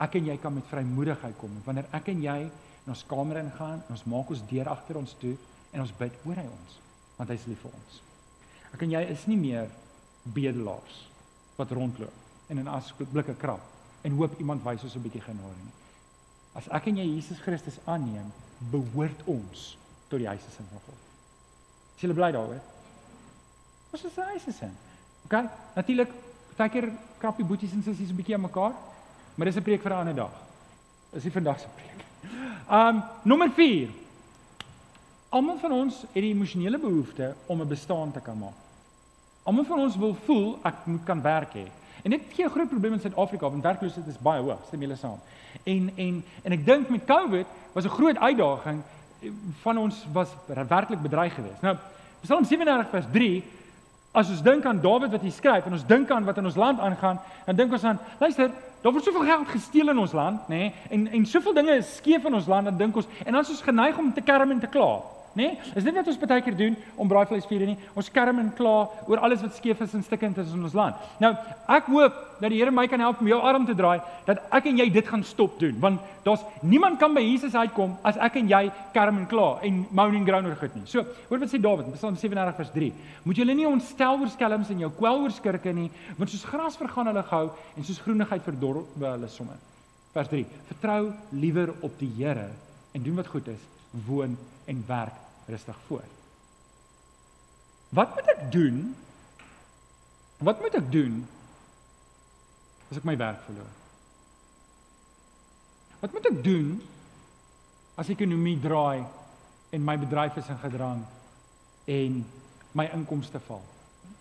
[0.03, 3.85] Ek en jy kan met vrymoedigheid kom wanneer ek en jy in ons kamer ingaan,
[3.91, 5.35] ons maak ons deur agter ons toe
[5.73, 6.75] en ons bid oor hy ons,
[7.19, 8.01] want hy is lief vir ons.
[8.75, 9.71] Ek en jy is nie meer
[10.35, 10.99] bedelaars
[11.57, 13.63] wat rondloop en in as blikke krap
[14.07, 15.75] en hoop iemand wys ons 'n bietjie genade nie.
[16.55, 18.33] As ek en jy Jesus Christus aanneem,
[18.73, 19.77] behoort ons
[20.09, 21.03] tot die huise van God.
[21.97, 22.63] Is jy bly daaroor?
[23.91, 24.75] Wat is sin?
[25.25, 25.35] OK,
[25.75, 26.26] natuurlik
[26.57, 26.91] partykeer
[27.21, 28.73] krappie boeties en sissies 'n bietjie aan mekaar,
[29.35, 30.33] maar dis 'n preek vir 'n ander dag.
[31.13, 32.05] Is nie vandag se preek.
[32.71, 33.89] Um nommer 4.
[35.29, 38.59] Almal van ons het die emosionele behoefte om 'n bestaan te kan maak.
[39.43, 41.67] Almal van ons wil voel ek moet kan werk hê.
[42.03, 44.97] En dit gee 'n groot probleem in Suid-Afrika want werkloosheid is baie hoog, stem julle
[44.97, 45.21] saam.
[45.65, 48.83] En en en ek dink met COVID was 'n groot uitdaging
[49.63, 50.29] van ons was
[50.69, 51.61] werklik bedreig geweest.
[51.61, 51.77] Nou
[52.21, 53.45] Psalm 37 vers 3
[54.17, 56.57] As ons dink aan Dawid wat hy skryf en ons dink aan wat in ons
[56.57, 58.49] land aangaan, dan dink ons aan, luister,
[58.81, 60.71] daar word soveel geld gesteel in ons land, nê?
[60.71, 63.45] Nee, en en soveel dinge is skeef in ons land, dan dink ons en dan
[63.45, 64.95] is ons geneig om te kerm en te kla
[65.37, 65.53] nê?
[65.53, 65.73] Nee?
[65.77, 67.77] Is dit wat ons baie keer doen om braaivleisvuur nie?
[67.95, 70.97] Ons skerm en kla oor alles wat skeef is en stikkend is in ons land.
[71.23, 71.35] Nou,
[71.77, 74.69] ek hoop dat die Here my kan help om jou arm te draai dat ek
[74.71, 78.39] en jy dit gaan stop doen, want daar's niemand kan by Jesus uitkom as ek
[78.41, 78.63] en jy
[78.95, 80.87] kerm en kla en moan and groan oor goed nie.
[80.91, 82.91] So, hoor wat sê Dawid, Psalm 37 vers 3.
[83.25, 86.81] Moet julle nie ontstel oor skelms en jou kwel oor skurke nie, want soos gras
[86.81, 87.45] vergaan hulle gou
[87.77, 89.61] en soos groenigheid verdorwe hulle sommer.
[90.17, 90.45] Vers 3.
[90.73, 92.51] Vertrou liewer op die Here
[92.97, 93.63] en doen wat goed is,
[94.07, 96.05] woon en werk rustig voor.
[97.89, 98.97] Wat moet ek doen?
[100.39, 101.23] Wat moet ek doen
[102.91, 103.71] as ek my werk verloor?
[106.03, 106.75] Wat moet ek doen
[107.97, 109.07] as die ekonomie draai
[109.75, 111.01] en my bedryf is in gedrang
[111.87, 112.21] en
[112.77, 113.65] my inkomste val?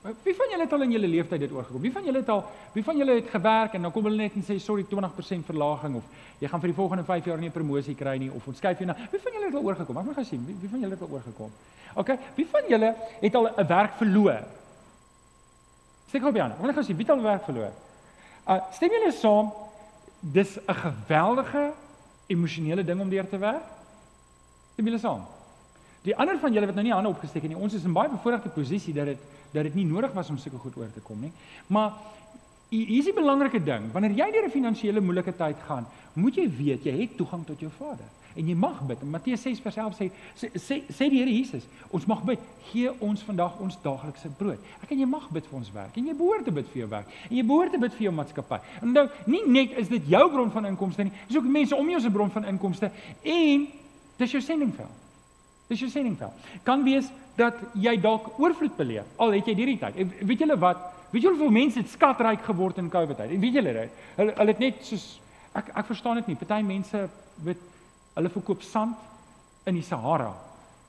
[0.06, 1.82] Wie van julle het al in julle lewe tyd dit oorgekom?
[1.82, 2.44] Wie van julle het al
[2.76, 5.96] wie van julle het gewerk en dan kom hulle net en sê sorry 20% verlaging
[5.98, 6.04] of
[6.42, 8.78] jy gaan vir die volgende 5 jaar nie 'n promosie kry nie of ons skuif
[8.78, 8.96] jou na.
[9.12, 9.98] Wie van julle het al oorgekom?
[9.98, 11.52] Ek wil gou sien wie, wie van julle het al oorgekom.
[11.96, 14.44] OK, wie van julle het al 'n werk verloor?
[16.08, 16.52] Steek op Jan.
[16.52, 17.72] Ek wil gou sien wie het al werk verloor.
[18.48, 19.54] Uh stem julle saam
[20.20, 21.72] dis 'n geweldige
[22.28, 23.66] emosionele ding om deur te werk?
[24.74, 25.35] Stem julle saam?
[26.06, 28.12] Die ander van julle wat nou nie hande opgesteek het nie, ons is in baie
[28.12, 31.22] bevoordeelde posisie dat dit dat dit nie nodig was om sulke goed oor te kom
[31.24, 31.32] nie.
[31.72, 31.94] Maar
[32.70, 36.50] hier is die belangrike ding, wanneer jy deur 'n finansiële moeilike tyd gaan, moet jy
[36.58, 39.04] weet jy het toegang tot jou Vader en jy mag bid.
[39.04, 42.40] Matteus 6 vers 11 sê sê sê, sê die Here Jesus, ons mag bid,
[42.72, 44.60] gee ons vandag ons daaglikse brood.
[44.84, 46.90] Ek en jy mag bid vir ons werk en jy behoort te bid vir jou
[46.90, 48.60] werk en jy behoort te bid vir jou maatskappy.
[48.82, 51.90] En nou nie net is dit jou bron van inkomste nie, dis ook mense om
[51.90, 52.92] jou se bron van inkomste
[53.24, 53.68] en
[54.18, 55.05] dis jou sendingveld.
[55.68, 56.34] Dis jou sendingveld.
[56.64, 59.98] Kan wees dat jy dalk oorvloed beleef al het jy hierdie tyd.
[60.22, 60.84] Weet julle wat?
[61.12, 63.34] Weet julle hoeveel mense het skatryk geword in COVID tyd?
[63.36, 64.04] En weet julle dit?
[64.20, 65.08] Hulle hulle het net soos
[65.56, 66.38] ek ek verstaan dit nie.
[66.40, 67.04] Party mense
[67.48, 67.68] weet
[68.16, 70.32] hulle verkoop sand in die Sahara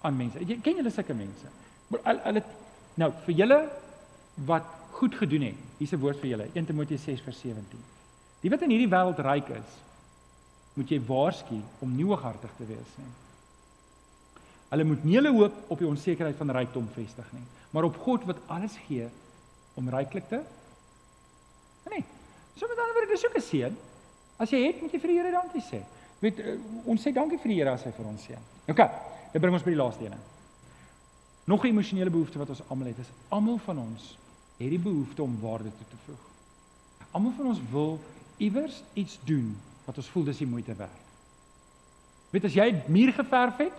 [0.04, 0.44] aan mense.
[0.44, 1.52] Jy ken julle sulke mense?
[1.90, 2.44] Hulle hulle
[3.00, 3.60] nou vir julle
[4.46, 5.60] wat goed gedoen het.
[5.78, 6.48] Hier's 'n woord vir julle.
[6.54, 7.80] 1 Timoteus 6:17.
[8.40, 9.70] Die wat in hierdie wêreld ryk is,
[10.74, 13.12] moet jy waarsku om nie hooghartig te wees nie.
[14.68, 18.24] Hulle moet nie hulle hoop op die onsekerheid van rykdom vestig nie, maar op God
[18.24, 19.08] wat alles gee
[19.74, 20.40] om ryklik te
[21.90, 22.04] Nee.
[22.54, 23.76] So met ander woorde, dis ook 'n seën.
[24.36, 25.80] As jy het, moet jy vir die Here dankie sê.
[26.18, 28.42] Weet uh, ons sê dankie vir die Here as hy vir ons seën.
[28.68, 28.82] OK.
[29.32, 30.18] Dit bring ons by die laaste een.
[31.44, 34.18] Nog 'n emosionele behoefte wat ons almal het, is almal van ons
[34.58, 36.22] het die behoefte om waarde toe te voeg.
[37.10, 38.00] Almal van ons wil
[38.36, 41.04] iewers iets doen wat ons voel dis die moeite werd.
[42.30, 43.72] Weet as jy muur geverf het,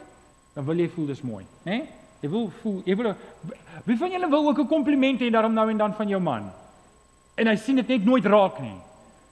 [0.57, 1.83] dan wil jy voel dis mooi, né?
[2.23, 3.11] Jy wil voel, jy wil
[3.85, 6.49] Wie van julle wil ook 'n kompliment hê daarom nou en dan van jou man?
[7.35, 8.77] En hy sien dit net nooit raak nie.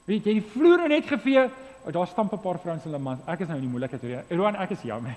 [0.04, 1.50] Weet jy, die vloer net gevee,
[1.92, 3.18] daar stamp 'n paar vrouens hulle man.
[3.26, 4.38] Ek is nou in die moeilikheid hoor.
[4.38, 5.14] Roan, ek is jammer.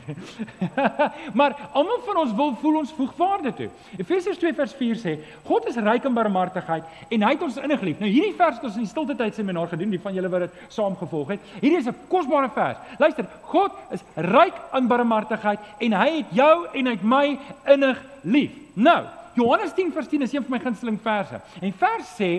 [1.39, 3.69] maar almal van ons wil voel ons voeg waarde toe.
[3.97, 7.99] Efesiërs 2 vers 4 sê, God is ryk in barmhartigheid en hy het ons ingelief.
[7.99, 10.39] Nou hierdie vers het ons in die stilte tyd seminar gedoen, die van julle wat
[10.39, 11.39] dit saam gevolg het.
[11.59, 12.77] Hierdie is 'n kosbare vers.
[12.99, 17.97] Luister, God is ryk in barmhartigheid en hy het jou en hy het my innig
[18.21, 18.51] lief.
[18.73, 19.05] Nou,
[19.39, 21.39] Johannes 10 vers 10 is een van my gunsteling verse.
[21.61, 22.29] En vers sê,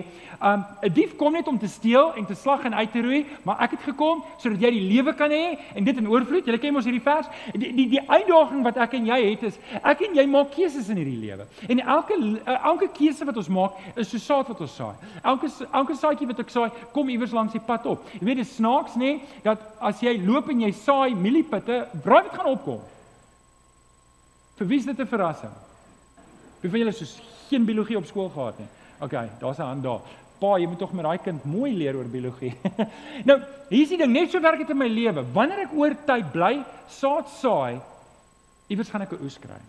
[0.41, 3.25] um 'n dief kom net om te steel en te slag en uit te roei,
[3.43, 6.45] maar ek het gekom sodat jy die lewe kan hê en dit in oorvloed.
[6.45, 7.27] Julle ken mos hierdie vers.
[7.53, 10.89] Die die die uitdaging wat ek en jy het is ek en jy maak keuses
[10.89, 11.47] in hierdie lewe.
[11.69, 14.95] En elke elke keuse wat ons maak is so saad wat ons saai.
[15.23, 18.05] Elke elke saadjie wat ek saai, kom iewers langs die pad op.
[18.19, 22.33] Jy weet dit snaaks nê dat as jy loop en jy saai mieliepitte, braai dit
[22.33, 22.79] gaan opkom.
[24.57, 25.70] Vir wie is dit 'n verrassing?
[26.61, 27.15] Wie van julle soos
[27.49, 28.69] geen biologie op skool gehad nie?
[29.01, 30.01] OK, daar's 'n hand daar.
[30.39, 32.53] Pa, jy moet tog met daai kind mooi leer oor biologie.
[33.29, 35.23] nou, hier's die ding, net so werk dit in my lewe.
[35.33, 37.81] Wanneer ek oor tyd bly, saad saai,
[38.67, 39.59] iewers gaan ek 'n oes kry.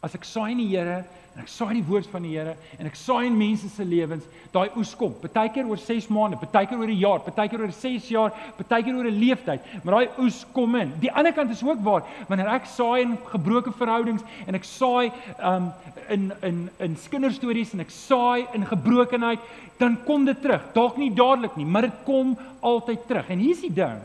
[0.00, 1.02] As ek saai in die Here
[1.34, 4.26] en ek saai die woord van die Here en ek saai in mense se lewens,
[4.54, 5.12] daai oes kom.
[5.18, 9.18] Partykeer oor 6 maande, partykeer oor 'n jaar, partykeer oor 6 jaar, partykeer oor 'n
[9.18, 10.92] leeftyd, maar daai oes kom in.
[11.00, 15.10] Die ander kant is ook waar, wanneer ek saai in gebroke verhoudings en ek saai
[15.42, 15.72] um
[16.08, 19.40] in in in kinderstories en ek saai in gebrokenheid,
[19.78, 20.62] dan kom dit terug.
[20.74, 23.30] Dalk nie dadelik nie, maar dit kom altyd terug.
[23.30, 23.98] En hier's die ding.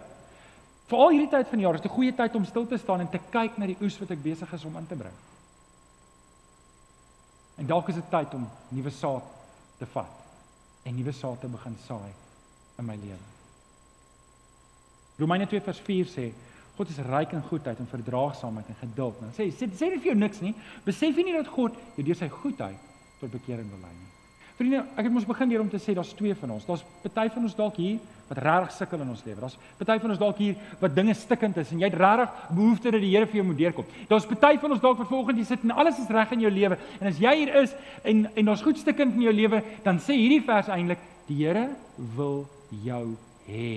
[0.88, 3.10] Veral hierdie tyd van die jaar is 'n goeie tyd om stil te staan en
[3.10, 5.33] te kyk na die oes wat ek besig is om in te bring.
[7.56, 9.24] En dalk is dit tyd om nuwe saad
[9.78, 10.22] te vat
[10.84, 12.12] en nuwe saad te begin saai
[12.80, 13.30] in my lewe.
[15.22, 16.32] Romeine 2:4 sê
[16.78, 19.22] God is ryk in goedheid en verdraagsaamheid en geduld.
[19.22, 20.56] Nou sê sê sê dit vir jou niks nie.
[20.86, 22.90] Besef jy nie dat God jou deur sy goedheid
[23.20, 24.03] tot bekering wil lei nie?
[24.64, 26.64] Vriende, ek het mos begin hier om te sê daar's twee van ons.
[26.64, 27.98] Daar's party van ons dalk hier
[28.30, 29.42] wat regtig sukkel in ons lewe.
[29.42, 32.94] Daar's party van ons dalk hier wat dinge stikkend is en jy het regtig behoefte
[32.96, 33.90] dat die Here vir jou moet deurkom.
[34.08, 36.52] Daar's party van ons dalk wat volgens jy sit en alles is reg in jou
[36.56, 36.78] lewe.
[37.02, 37.74] En as jy hier is
[38.08, 41.66] en en daar's goed stikkend in jou lewe, dan sê hierdie vers eintlik die Here
[42.16, 42.46] wil
[42.86, 43.04] jou
[43.50, 43.74] hê.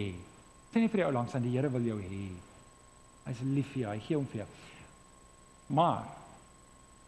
[0.70, 2.29] Sê nie vir jou langs aan die Here wil jou hê.
[3.27, 4.49] Hy's lief vir jou, hy gee hom vir jou.
[5.83, 6.07] Maar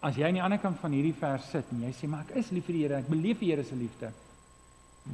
[0.04, 2.36] As jy aan die ander kant van hierdie vers sit en jy sê maar ek
[2.38, 4.12] is lief vir die Here, ek beleef die Here se liefde,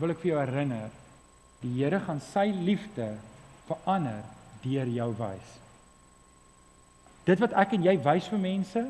[0.01, 0.91] wil ek vir jou herinner,
[1.63, 3.15] die Here gaan sy liefde
[3.69, 4.21] verander
[4.65, 5.55] deur jou wys.
[7.25, 8.85] Dit wat ek en jy wys vir mense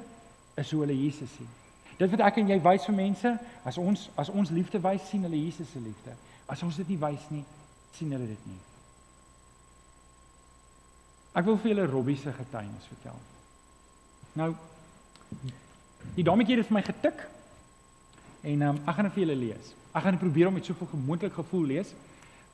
[0.59, 1.51] is hoe hulle Jesus sien.
[1.99, 5.23] Dit wat ek en jy wys vir mense, as ons as ons liefde wys, sien
[5.27, 6.15] hulle Jesus se liefde.
[6.51, 7.45] As ons dit nie wys nie,
[7.95, 8.61] sien hulle dit nie.
[11.39, 13.23] Ek wil vir julle Robbie se getuienis vertel.
[14.39, 14.51] Nou
[16.15, 17.25] Die dametjie het vir my getik.
[18.43, 19.73] En ehm um, ek gaan dit vir julle lees.
[19.93, 21.95] Ek gaan probeer om met soveel moontlik gevoel lees.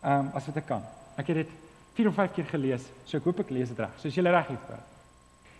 [0.02, 0.82] Ehm um, as wat ek kan.
[1.16, 1.50] Ek het dit
[1.94, 3.92] 4 of 5 keer gelees, so ek hoop ek lees dit reg.
[3.98, 4.70] So as julle reg het.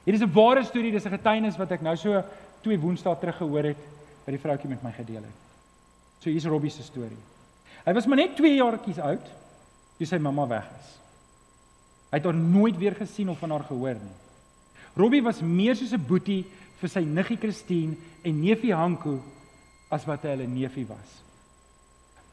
[0.05, 2.22] Hier is 'n ware storie, dis 'n getuienis wat ek nou so
[2.62, 3.83] twee woensdae terug gehoor het
[4.24, 5.38] by die vroutjie met my gedeel het.
[6.20, 7.18] So hier's Robbie se storie.
[7.85, 9.26] Hy was maar net 2 jaartjies oud
[9.98, 10.98] toe sy mamma weg is.
[12.11, 14.18] Hy het haar nooit weer gesien of van haar gehoor nie.
[14.96, 16.44] Robbie was meer soos 'n boetie
[16.80, 19.18] vir sy niggie Christine en neefie Hanko
[19.90, 21.18] as wat hy hulle neefie was.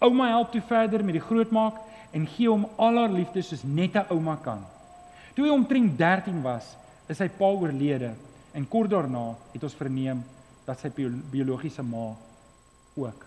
[0.04, 1.80] Ouma help toe verder met die grootmaak
[2.16, 4.64] en gee hom al haar liefde soos net 'n ouma kan.
[5.36, 6.76] Toe hy omtrent 13 was,
[7.10, 8.14] is sy pa oorlede
[8.54, 10.24] en kort daarna het ons verneem
[10.66, 10.90] dat sy
[11.32, 12.16] biologiese ma
[12.96, 13.26] ook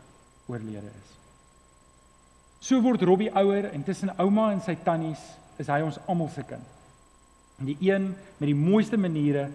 [0.49, 1.11] oorlede is.
[2.61, 5.23] So word Robbie ouer en tussen ouma en sy tannies
[5.59, 6.65] is hy ons almal se kind.
[7.61, 9.51] Die een met die mooiste maniere,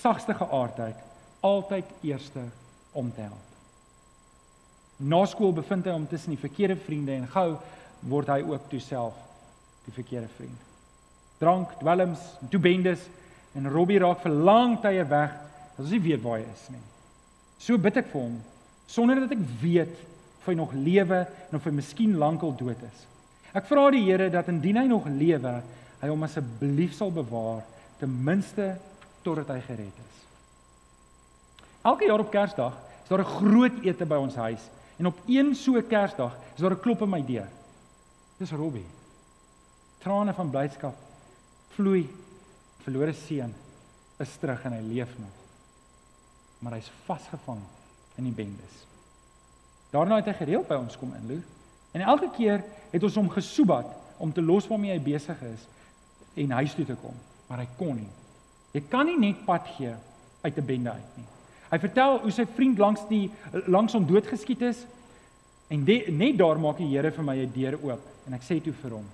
[0.00, 0.96] sagste geaardheid
[1.46, 2.42] altyd eerste
[2.92, 3.44] om te help.
[4.96, 7.50] Na skool bevind hy hom tussen die verkeerde vriende en gou
[8.08, 9.16] word hy ook toe self
[9.86, 10.62] die verkeerde vriend.
[11.38, 13.02] Drank, dwelms, toe bendes
[13.56, 15.34] en Robbie raak vir lang tye weg.
[15.76, 16.82] Ons nie weet waar hy is nie.
[17.60, 18.38] So bid ek vir hom
[18.88, 19.92] sonder dat ek weet
[20.40, 23.04] of hy nog lewe en of hy miskien lankal dood is.
[23.56, 25.54] Ek vra die Here dat indien hy nog lewe,
[26.00, 27.64] hy hom asseblief sal bewaar
[28.00, 28.74] ten minste
[29.26, 30.18] totdat hy gered is.
[31.86, 34.62] Elke jaar op Kersdag is daar 'n groot ete by ons huis
[34.98, 37.48] en op een so Kersdag is daar 'n klop aan my deur.
[38.38, 38.86] Dis Robbie.
[39.98, 40.94] Trane van blydskap
[41.74, 42.08] vloei.
[42.82, 43.54] Verlore seun
[44.18, 45.36] is terug en hy leef nog.
[46.58, 47.60] Maar hy's vasgevang
[48.16, 48.84] in die bendes.
[49.90, 51.42] Daarna het hy gereeld by ons kom inloer
[51.92, 53.86] en elke keer het ons hom gesoebat
[54.16, 55.66] om te los waarmee hy besig is
[56.34, 57.14] en huis toe te kom,
[57.48, 58.12] maar hy kon nie.
[58.76, 59.94] Jy kan nie net pad gee
[60.44, 61.28] uit 'n bende uit nie.
[61.70, 63.30] Hy vertel hoe sy vriend langs die
[63.66, 64.84] langs hom doodgeskiet is
[65.68, 68.60] en de, net daar maak die Here vir my 'n deur oop en ek sê
[68.62, 69.06] toe vir hom: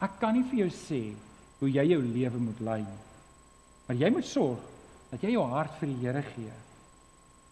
[0.00, 1.12] Ek kan nie vir jou sê
[1.58, 3.02] hoe jy jou lewe moet lei nie.
[3.86, 4.58] Maar jy moet sorg
[5.10, 6.52] dat jy jou hart vir die Here gee.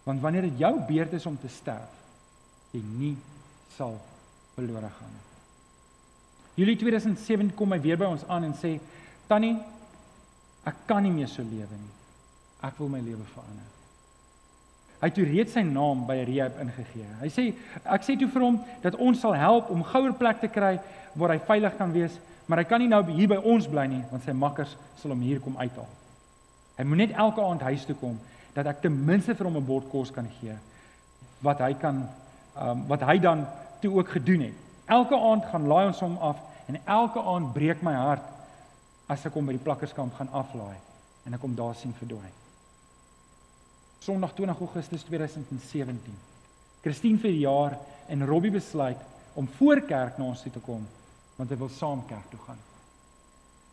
[0.04, 1.92] Want wanneer dit jou beurt is om te sterf,
[2.72, 3.16] jy nie
[3.76, 4.00] sal
[4.54, 5.26] verlore gaan nie.
[6.54, 8.80] Julie 2007 kom hy weer by ons aan en sê:
[9.28, 9.56] "Tannie,
[10.66, 11.92] ek kan nie meer so lewe nie.
[12.62, 13.70] Ek wil my lewe verander."
[15.02, 17.08] Hy het toe reeds sy naam by Rehab ingegee.
[17.18, 17.48] Hy sê
[17.82, 20.76] ek sê toe vir hom dat ons sal help om gouer plek te kry
[21.18, 22.14] waar hy veilig kan wees,
[22.46, 25.24] maar hy kan nie nou hier by ons bly nie want sy makkers sal hom
[25.26, 25.88] hier kom uithaal.
[26.78, 28.14] Hy moet net elke aand huis toe kom
[28.54, 30.54] dat ek ten minste vir hom 'n bord kos kan gee
[31.42, 32.06] wat hy kan
[32.54, 33.46] um, wat hy dan
[33.82, 34.56] toe ook gedoen het.
[34.86, 38.22] Elke aand gaan laai ons hom af en elke aand breek my hart
[39.12, 40.78] as ek hom by die plakkerskamp gaan aflaai
[41.26, 42.30] en ek hom daar sien verdwaai.
[44.02, 46.14] Sondag 20 Augustus 2017.
[46.82, 47.76] Christine vir die jaar
[48.10, 48.98] en Robbie besluit
[49.38, 50.82] om voor kerk na ons toe te kom
[51.36, 52.58] want hy wil saam kerk toe gaan.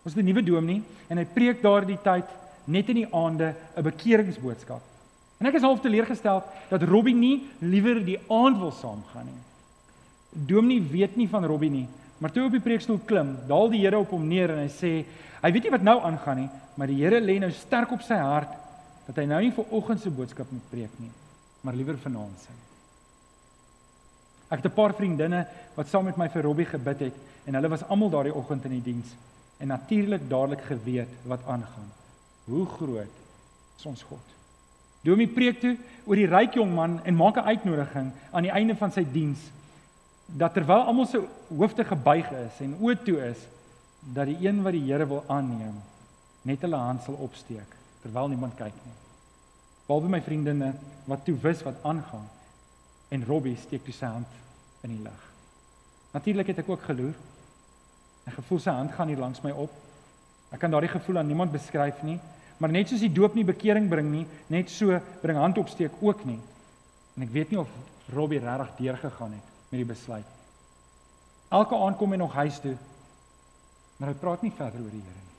[0.03, 2.25] Ons het 'n nuwe dominee en hy preek daardie tyd
[2.65, 4.81] net in die aande 'n bekeringsboodskap.
[5.39, 9.43] En ek is half teleurgestel dat Robbie nie liewer die aand wil saamgaan nie.
[10.29, 11.87] Dominee weet nie van Robbie nie,
[12.19, 14.93] maar toe op die preekstoel klim, daal die Here op hom neer en hy sê
[15.39, 18.17] hy weet nie wat nou aangaan nie, maar die Here lê nou sterk op sy
[18.19, 18.55] hart
[19.07, 21.11] dat hy nou nie vir oggend se boodskap moet preek nie,
[21.63, 22.55] maar liewer vanaand sy.
[24.49, 25.45] Ek het 'n paar vriendinne
[25.75, 27.15] wat saam met my vir Robbie gebid het
[27.45, 29.15] en hulle was almal daardie oggend in die diens
[29.59, 31.91] en natuurlik dadelik geweet wat aangaan.
[32.45, 33.15] Hoe groot
[33.77, 34.25] is ons God?
[35.01, 38.75] Domie preek toe oor die ryk jong man en maak 'n uitnodiging aan die einde
[38.75, 39.39] van sy diens
[40.37, 43.39] dat terwyl almal se hoofde gebuig is en oë toe is
[44.13, 45.79] dat die een wat die Here wil aanneem
[46.45, 48.97] net hulle hand sal opsteek terwyl niemand kyk nie.
[49.87, 50.73] Behalwe my vriendinne
[51.09, 52.27] wat toe wis wat aangaan
[53.09, 54.37] en Robbie steek toe sy hand
[54.85, 55.25] in die lug.
[56.13, 57.17] Natuurlik het ek ook geloer.
[58.29, 59.73] Ek gevoel sy hand gaan hier langs my op.
[60.53, 62.19] Ek kan daardie gevoel aan niemand beskryf nie,
[62.61, 66.23] maar net soos die doop nie bekering bring nie, net so bring hand opsteek ook
[66.29, 66.39] nie.
[67.17, 67.69] En ek weet nie of
[68.13, 70.37] Robbie regtig deurgegaan het met die besluit.
[71.49, 72.75] Elke aand kom hy nog huis toe,
[73.97, 75.37] maar hy praat nie verder oor die Here nie.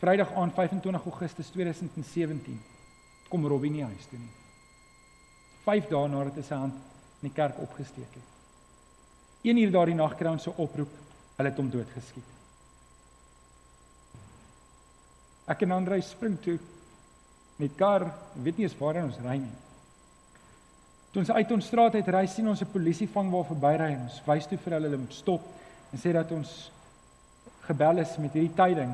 [0.00, 2.60] Vrydag aand 25 Augustus 2017
[3.28, 4.32] kom Robbie nie huis toe nie.
[5.66, 6.76] 5 dae nadat hy sy hand
[7.20, 8.32] in die kerk opgesteek het.
[9.46, 10.92] 1 uur daardie nag kry ons 'n oproep,
[11.36, 12.30] hulle het hom doodgeskiet.
[15.46, 16.58] Ek en Andre spring toe
[17.56, 19.65] met kar, weet nie eens waar ons ry nie.
[21.16, 24.00] Toe ons uit ons straat uit ry, sien ons 'n polisie vang waar verbyry en
[24.04, 25.40] ons wys toe vir hulle hulle moet stop
[25.92, 26.50] en sê dat ons
[27.64, 28.90] gebel is met hierdie tyding.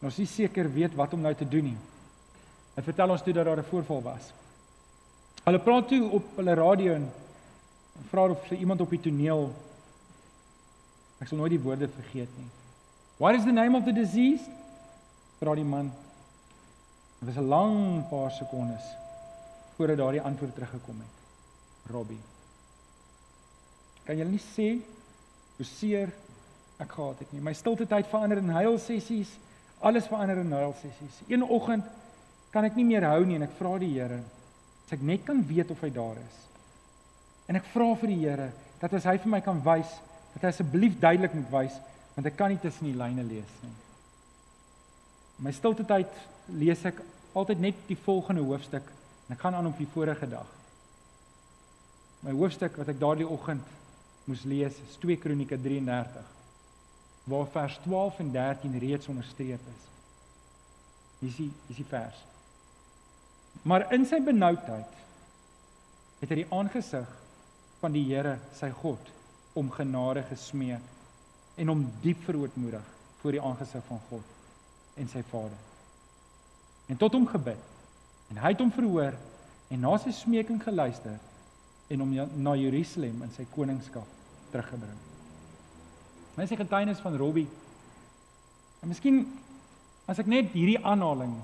[0.00, 1.76] En ons is seker weet wat om nou te doen nie.
[2.74, 4.32] Hy vertel ons toe dat daar 'n voorval was.
[5.44, 7.08] Hulle praat toe op hulle radio en
[8.10, 9.52] vra of sy iemand op die toneel
[11.20, 12.50] Ek sal nooit die woorde vergeet nie.
[13.18, 14.42] What is the name of the disease?
[15.38, 15.92] Vra die man.
[17.20, 19.03] Dit was 'n lang paar sekondes
[19.76, 21.90] voordat daardie antwoord teruggekom het.
[21.92, 22.20] Robbie.
[24.04, 24.68] Kan jy nie sê
[25.56, 26.12] hoe seer
[26.82, 27.42] ek gehad het nie.
[27.44, 29.30] My stilte tyd verander in huil sessies.
[29.84, 31.20] Alles verander in huil sessies.
[31.28, 31.86] Een oggend
[32.54, 34.20] kan ek nie meer hou nie en ek vra die Here
[34.84, 36.40] as ek net kan weet of hy daar is.
[37.48, 38.50] En ek vra vir die Here
[38.80, 39.90] dat as hy vir my kan wys,
[40.34, 41.78] dat hy asseblief duidelik moet wys
[42.14, 43.72] want ek kan nie tussen die lyne lees nie.
[45.42, 46.10] My stilte tyd
[46.54, 47.00] lees ek
[47.34, 48.86] altyd net die volgende hoofstuk
[49.26, 50.50] en ek gaan aan op die vorige dag.
[52.24, 53.66] My hoofstuk wat ek daardie oggend
[54.24, 56.30] moes lees is 2 Kronieke 33
[57.24, 59.84] waar vers 12 en 13 reeds onderstreep is.
[61.20, 62.20] Hier is die hier is die vers.
[63.62, 65.00] Maar in sy benoudheid
[66.20, 67.08] het hy die aangesig
[67.80, 69.12] van die Here, sy God,
[69.54, 72.86] om genade gesmeek en hom diep verootmoedig
[73.20, 75.60] voor die aangesig van God en sy Vader.
[76.90, 77.60] En tot hom gebid.
[78.30, 79.16] En hy het hom verhoor
[79.70, 81.18] en na sy smeking geluister
[81.92, 84.06] en hom na Jerusalem in sy koningskap
[84.52, 85.00] teruggebring.
[86.36, 87.48] Is 'n getuienis van Robbie.
[88.82, 89.26] En miskien
[90.06, 91.34] as ek net hierdie aanhaling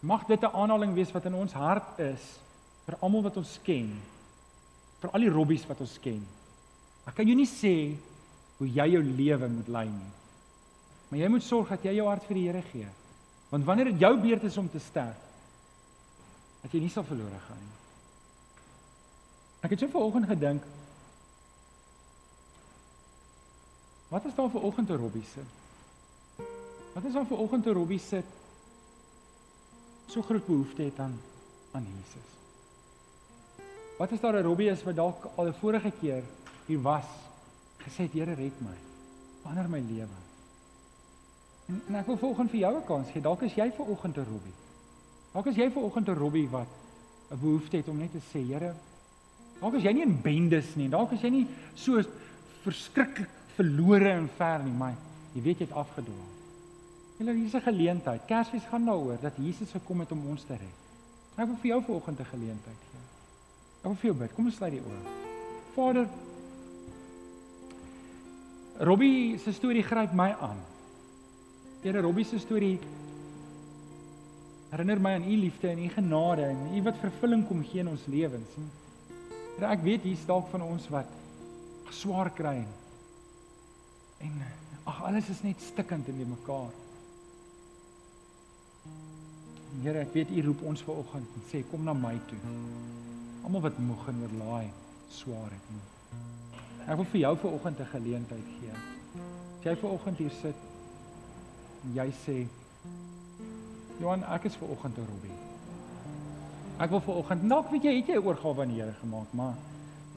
[0.00, 2.38] mag dit 'n aanhaling wees wat in ons hart is
[2.86, 4.00] vir almal wat ons ken.
[5.00, 6.26] Vir al die Robbies wat ons ken.
[7.06, 7.96] Ek kan jou nie sê
[8.58, 10.12] hoe jy jou lewe moet lei nie.
[11.08, 12.88] Maar jy moet sorg dat jy jou hart vir die Here gee.
[13.50, 15.18] Want wanneer dit jou beurt is om te sterf,
[16.62, 17.74] dat jy nie sal verlore gaan nie.
[19.62, 20.62] Ek het so vanoggend gedink,
[24.12, 25.40] Wat is daar vir oggend te Robbie se?
[26.92, 28.20] Wat is daar vir oggend te Robbie se?
[30.06, 31.14] So groot behoefte het aan
[31.72, 32.28] aan Jesus.
[33.96, 36.22] Wat is daar 'n Robbie is wat dalk al 'n vorige keer
[36.66, 37.08] hier was
[37.78, 38.76] gesê het Here red my.
[39.40, 40.20] Verander my lewe.
[41.66, 43.22] En, en ek wil vanoggend vir jou 'n kans gee.
[43.22, 44.58] Dalk is jy vanoggend 'n Robbie.
[45.32, 46.68] Dalk is jy vanoggend 'n Robbie wat
[47.30, 48.74] 'n behoefte het om net te sê Here,
[49.60, 50.88] dalk is jy nie in bendes nie.
[50.88, 52.02] Dalk is jy nie so
[52.62, 54.94] verskriklik verlore en ver nie, maar
[55.34, 56.30] jy weet jy het afgedwaal.
[57.18, 58.26] Julle hier's 'n geleentheid.
[58.26, 60.78] Kersfees gaan daaroor dat Jesus gekom het om ons te red.
[61.36, 63.00] Ek wil vir jou vanoggend 'n geleentheid gee.
[63.80, 64.34] Ek wil vir jou bid.
[64.34, 65.02] Kom ons sluit die oë.
[65.74, 66.08] Vader
[68.78, 70.58] Robbie se storie gryp my aan.
[71.82, 72.78] Here Robbie se storie
[74.72, 77.92] herinner my aan u liefde en u genade en u wat vervulling kom gee in
[77.92, 78.60] ons lewens.
[79.56, 81.18] Here ek weet hier's dalk van ons wat
[81.92, 82.70] swaar kry en
[84.22, 84.42] En
[84.84, 86.70] ag alles is net stikkend in mekaar.
[89.82, 92.38] Here, ek weet U roep ons ver oggend en sê kom na my toe.
[93.42, 94.68] Almal wat moeg en oorlaai,
[95.10, 95.70] swaar het.
[96.86, 98.74] Ek wil vir jou ver oggend 'n geleentheid gee.
[99.58, 100.58] As jy ver oggend hier sit
[101.84, 102.36] en jy sê
[104.02, 105.36] Johan, ek is ver oggend 'n Robbie.
[106.82, 109.30] Ek wil ver oggend, dalk weet jy het jy 'n oorgawe aan die Here gemaak,
[109.30, 109.54] maar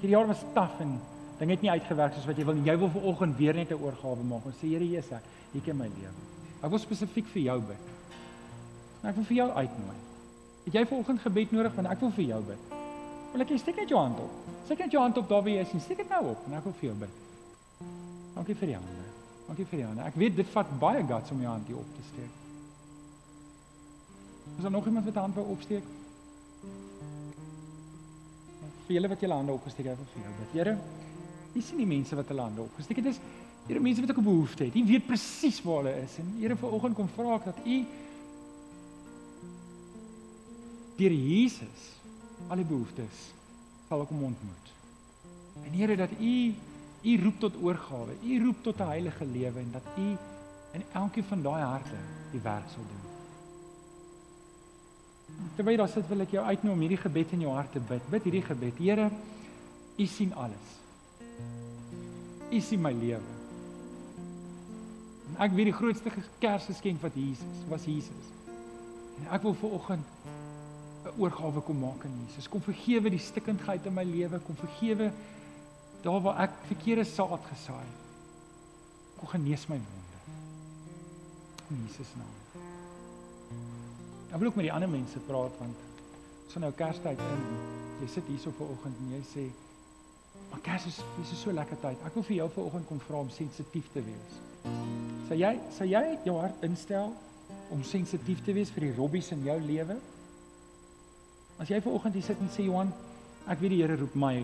[0.02, 1.00] hierdie jaar was taaf en
[1.38, 2.66] dinge het nie uitgewerk soos wat jy wil nie.
[2.66, 5.22] Jy wil ver oggend weer net 'n oorgawe maak en sê Here Jesus,
[5.54, 6.14] ek ken my lewe.
[6.64, 7.84] Ek wil spesifiek vir jou bid.
[9.04, 10.00] En ek wil vir jou uitnooi.
[10.66, 12.62] Het jy ver oggend gebed nodig want ek wil vir jou bid.
[13.34, 14.32] Wil ek jy steek net jou hand op.
[14.66, 16.54] Steek net jou hand op daar waar jy is en steek dit nou op en
[16.54, 17.10] ek wil vir jou bid.
[18.34, 19.06] Dankie vir jou hande.
[19.48, 20.04] Dankie vir jou hande.
[20.04, 22.45] Ek weet dit vat baie guts om jou hand hier op te steek.
[24.58, 25.84] Is daar nog iemand wat hand wou opsteek?
[28.86, 30.52] Vir julle wat julle hande opgesteek het vir jou bid.
[30.54, 30.78] Here,
[31.56, 33.10] jy sien die mense wat hulle hande opgesteek het.
[33.12, 33.22] Dis
[33.66, 34.76] Here mense wat ek 'n behoefte het.
[34.76, 37.86] U weet presies waar hulle is en Here vanoggend kom vra ek dat u
[40.98, 41.82] deur Jesus
[42.48, 43.34] al die behoeftes
[43.88, 44.68] sal kom ontmoet.
[45.66, 46.54] En Here dat u
[47.06, 50.18] u roep tot oorgawe, u roep tot 'n heilige lewe en dat u
[50.72, 52.00] in elkeen van daai harte
[52.32, 53.05] die werk sal doen.
[55.56, 58.10] Terwyl daar sit wil ek jou uitnooi om hierdie gebed in jou hart te bid.
[58.12, 58.82] Bid hierdie gebed.
[58.82, 59.10] Here,
[59.98, 60.74] u sien alles.
[62.52, 63.34] U sien my lewe.
[65.42, 68.32] Ek weet die grootste Kersgeskenk wat Jesus was Jesus.
[69.20, 70.14] En ek wil vir oggend
[71.06, 72.50] 'n oorgawe kom maak aan Jesus.
[72.50, 75.12] Kom vergewe die stikkindheid in my lewe, kom vergewe
[76.02, 78.02] daar waar ek verkeerde saad gesaai het.
[79.18, 80.20] Kom genees my wonde.
[81.70, 82.45] In Jesus naam.
[84.36, 85.84] Ek wil ook met die ander mense praat want
[86.52, 87.46] so nou Kerstyd in.
[88.02, 89.46] Jy sit hier so ver oggend en jy sê
[90.52, 92.02] Maar Kers is dis is so lekker tyd.
[92.08, 94.36] Ek wil vir jou vanoggend kom vra om sensitief te wees.
[95.30, 97.14] Sal jy sal jy jou hart instel
[97.74, 99.98] om sensitief te wees vir die robbies in jou lewe?
[101.62, 102.92] As jy vanoggend hier sit en sê Johan,
[103.48, 104.36] ek weet die Here roep my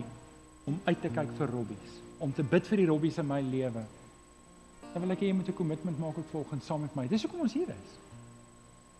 [0.70, 3.82] om uit te kyk vir robbies, om te bid vir die robbies in my lewe.
[4.92, 7.06] Dan wil ek hê jy moet 'n kommitment maak ook volgens saam met my.
[7.08, 7.90] Dis hoekom ons hier is.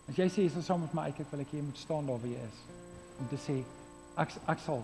[0.09, 2.09] As jy sê jy sal saam met my uitkyk, wil ek hê jy moet staan
[2.09, 2.65] daar waar jy is
[3.21, 3.61] om te sê
[4.19, 4.83] ek ek sal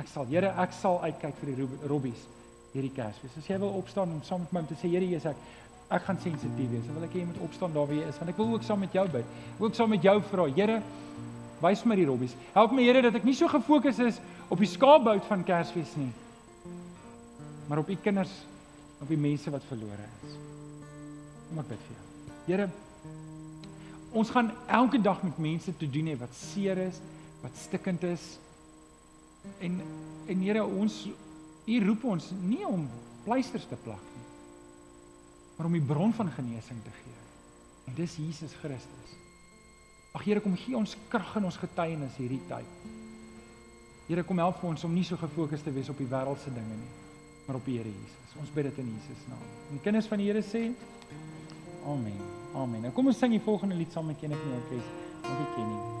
[0.00, 2.28] Ek sal Here, ek sal uitkyk vir die robbies
[2.72, 3.34] hierdie Kersfees.
[3.36, 6.06] As jy wil opstaan om saam met my om te sê Here Jesus, ek ek
[6.06, 6.86] gaan sensitief wees.
[6.86, 8.64] Dan wil ek hê jy moet opstaan daar waar jy is want ek wil ook
[8.64, 9.34] saam met jou bid.
[9.60, 10.78] Ook saam met jou vra, Here,
[11.60, 12.36] wys my die robbies.
[12.54, 16.08] Help my Here dat ek nie so gefokus is op die skaapbout van Kersfees nie.
[17.68, 18.32] Maar op u kinders,
[19.04, 20.40] op die mense wat verlore is.
[21.50, 22.08] Kom ek bid vir jou.
[22.48, 22.70] Here,
[24.12, 27.00] ons gaan elke dag met mense te doen hê wat seer is,
[27.42, 28.24] wat stikkend is,
[29.58, 29.80] En
[30.26, 31.08] en Here ons
[31.62, 32.88] U roep ons nie om
[33.22, 34.24] pleisters te plak nie.
[35.56, 37.20] Maar om die bron van genesing te gee.
[37.86, 39.14] En dis Jesus Christus.
[40.12, 42.90] Ag Here kom gee ons krag in ons getuienis hierdie tyd.
[44.08, 46.76] Here kom help vir ons om nie so gefokus te wees op die wêreldse dinge
[46.82, 46.92] nie,
[47.46, 48.36] maar op die Here Jesus.
[48.42, 49.48] Ons bid dit in Jesus naam.
[49.70, 50.68] En kinders van die Here sê
[51.86, 52.31] Amen.
[52.54, 52.80] Amen.
[52.80, 54.94] Nou kom ons sing die volgende lied saam met Kenneth in die orkes.
[55.22, 55.91] Dankie Kenny.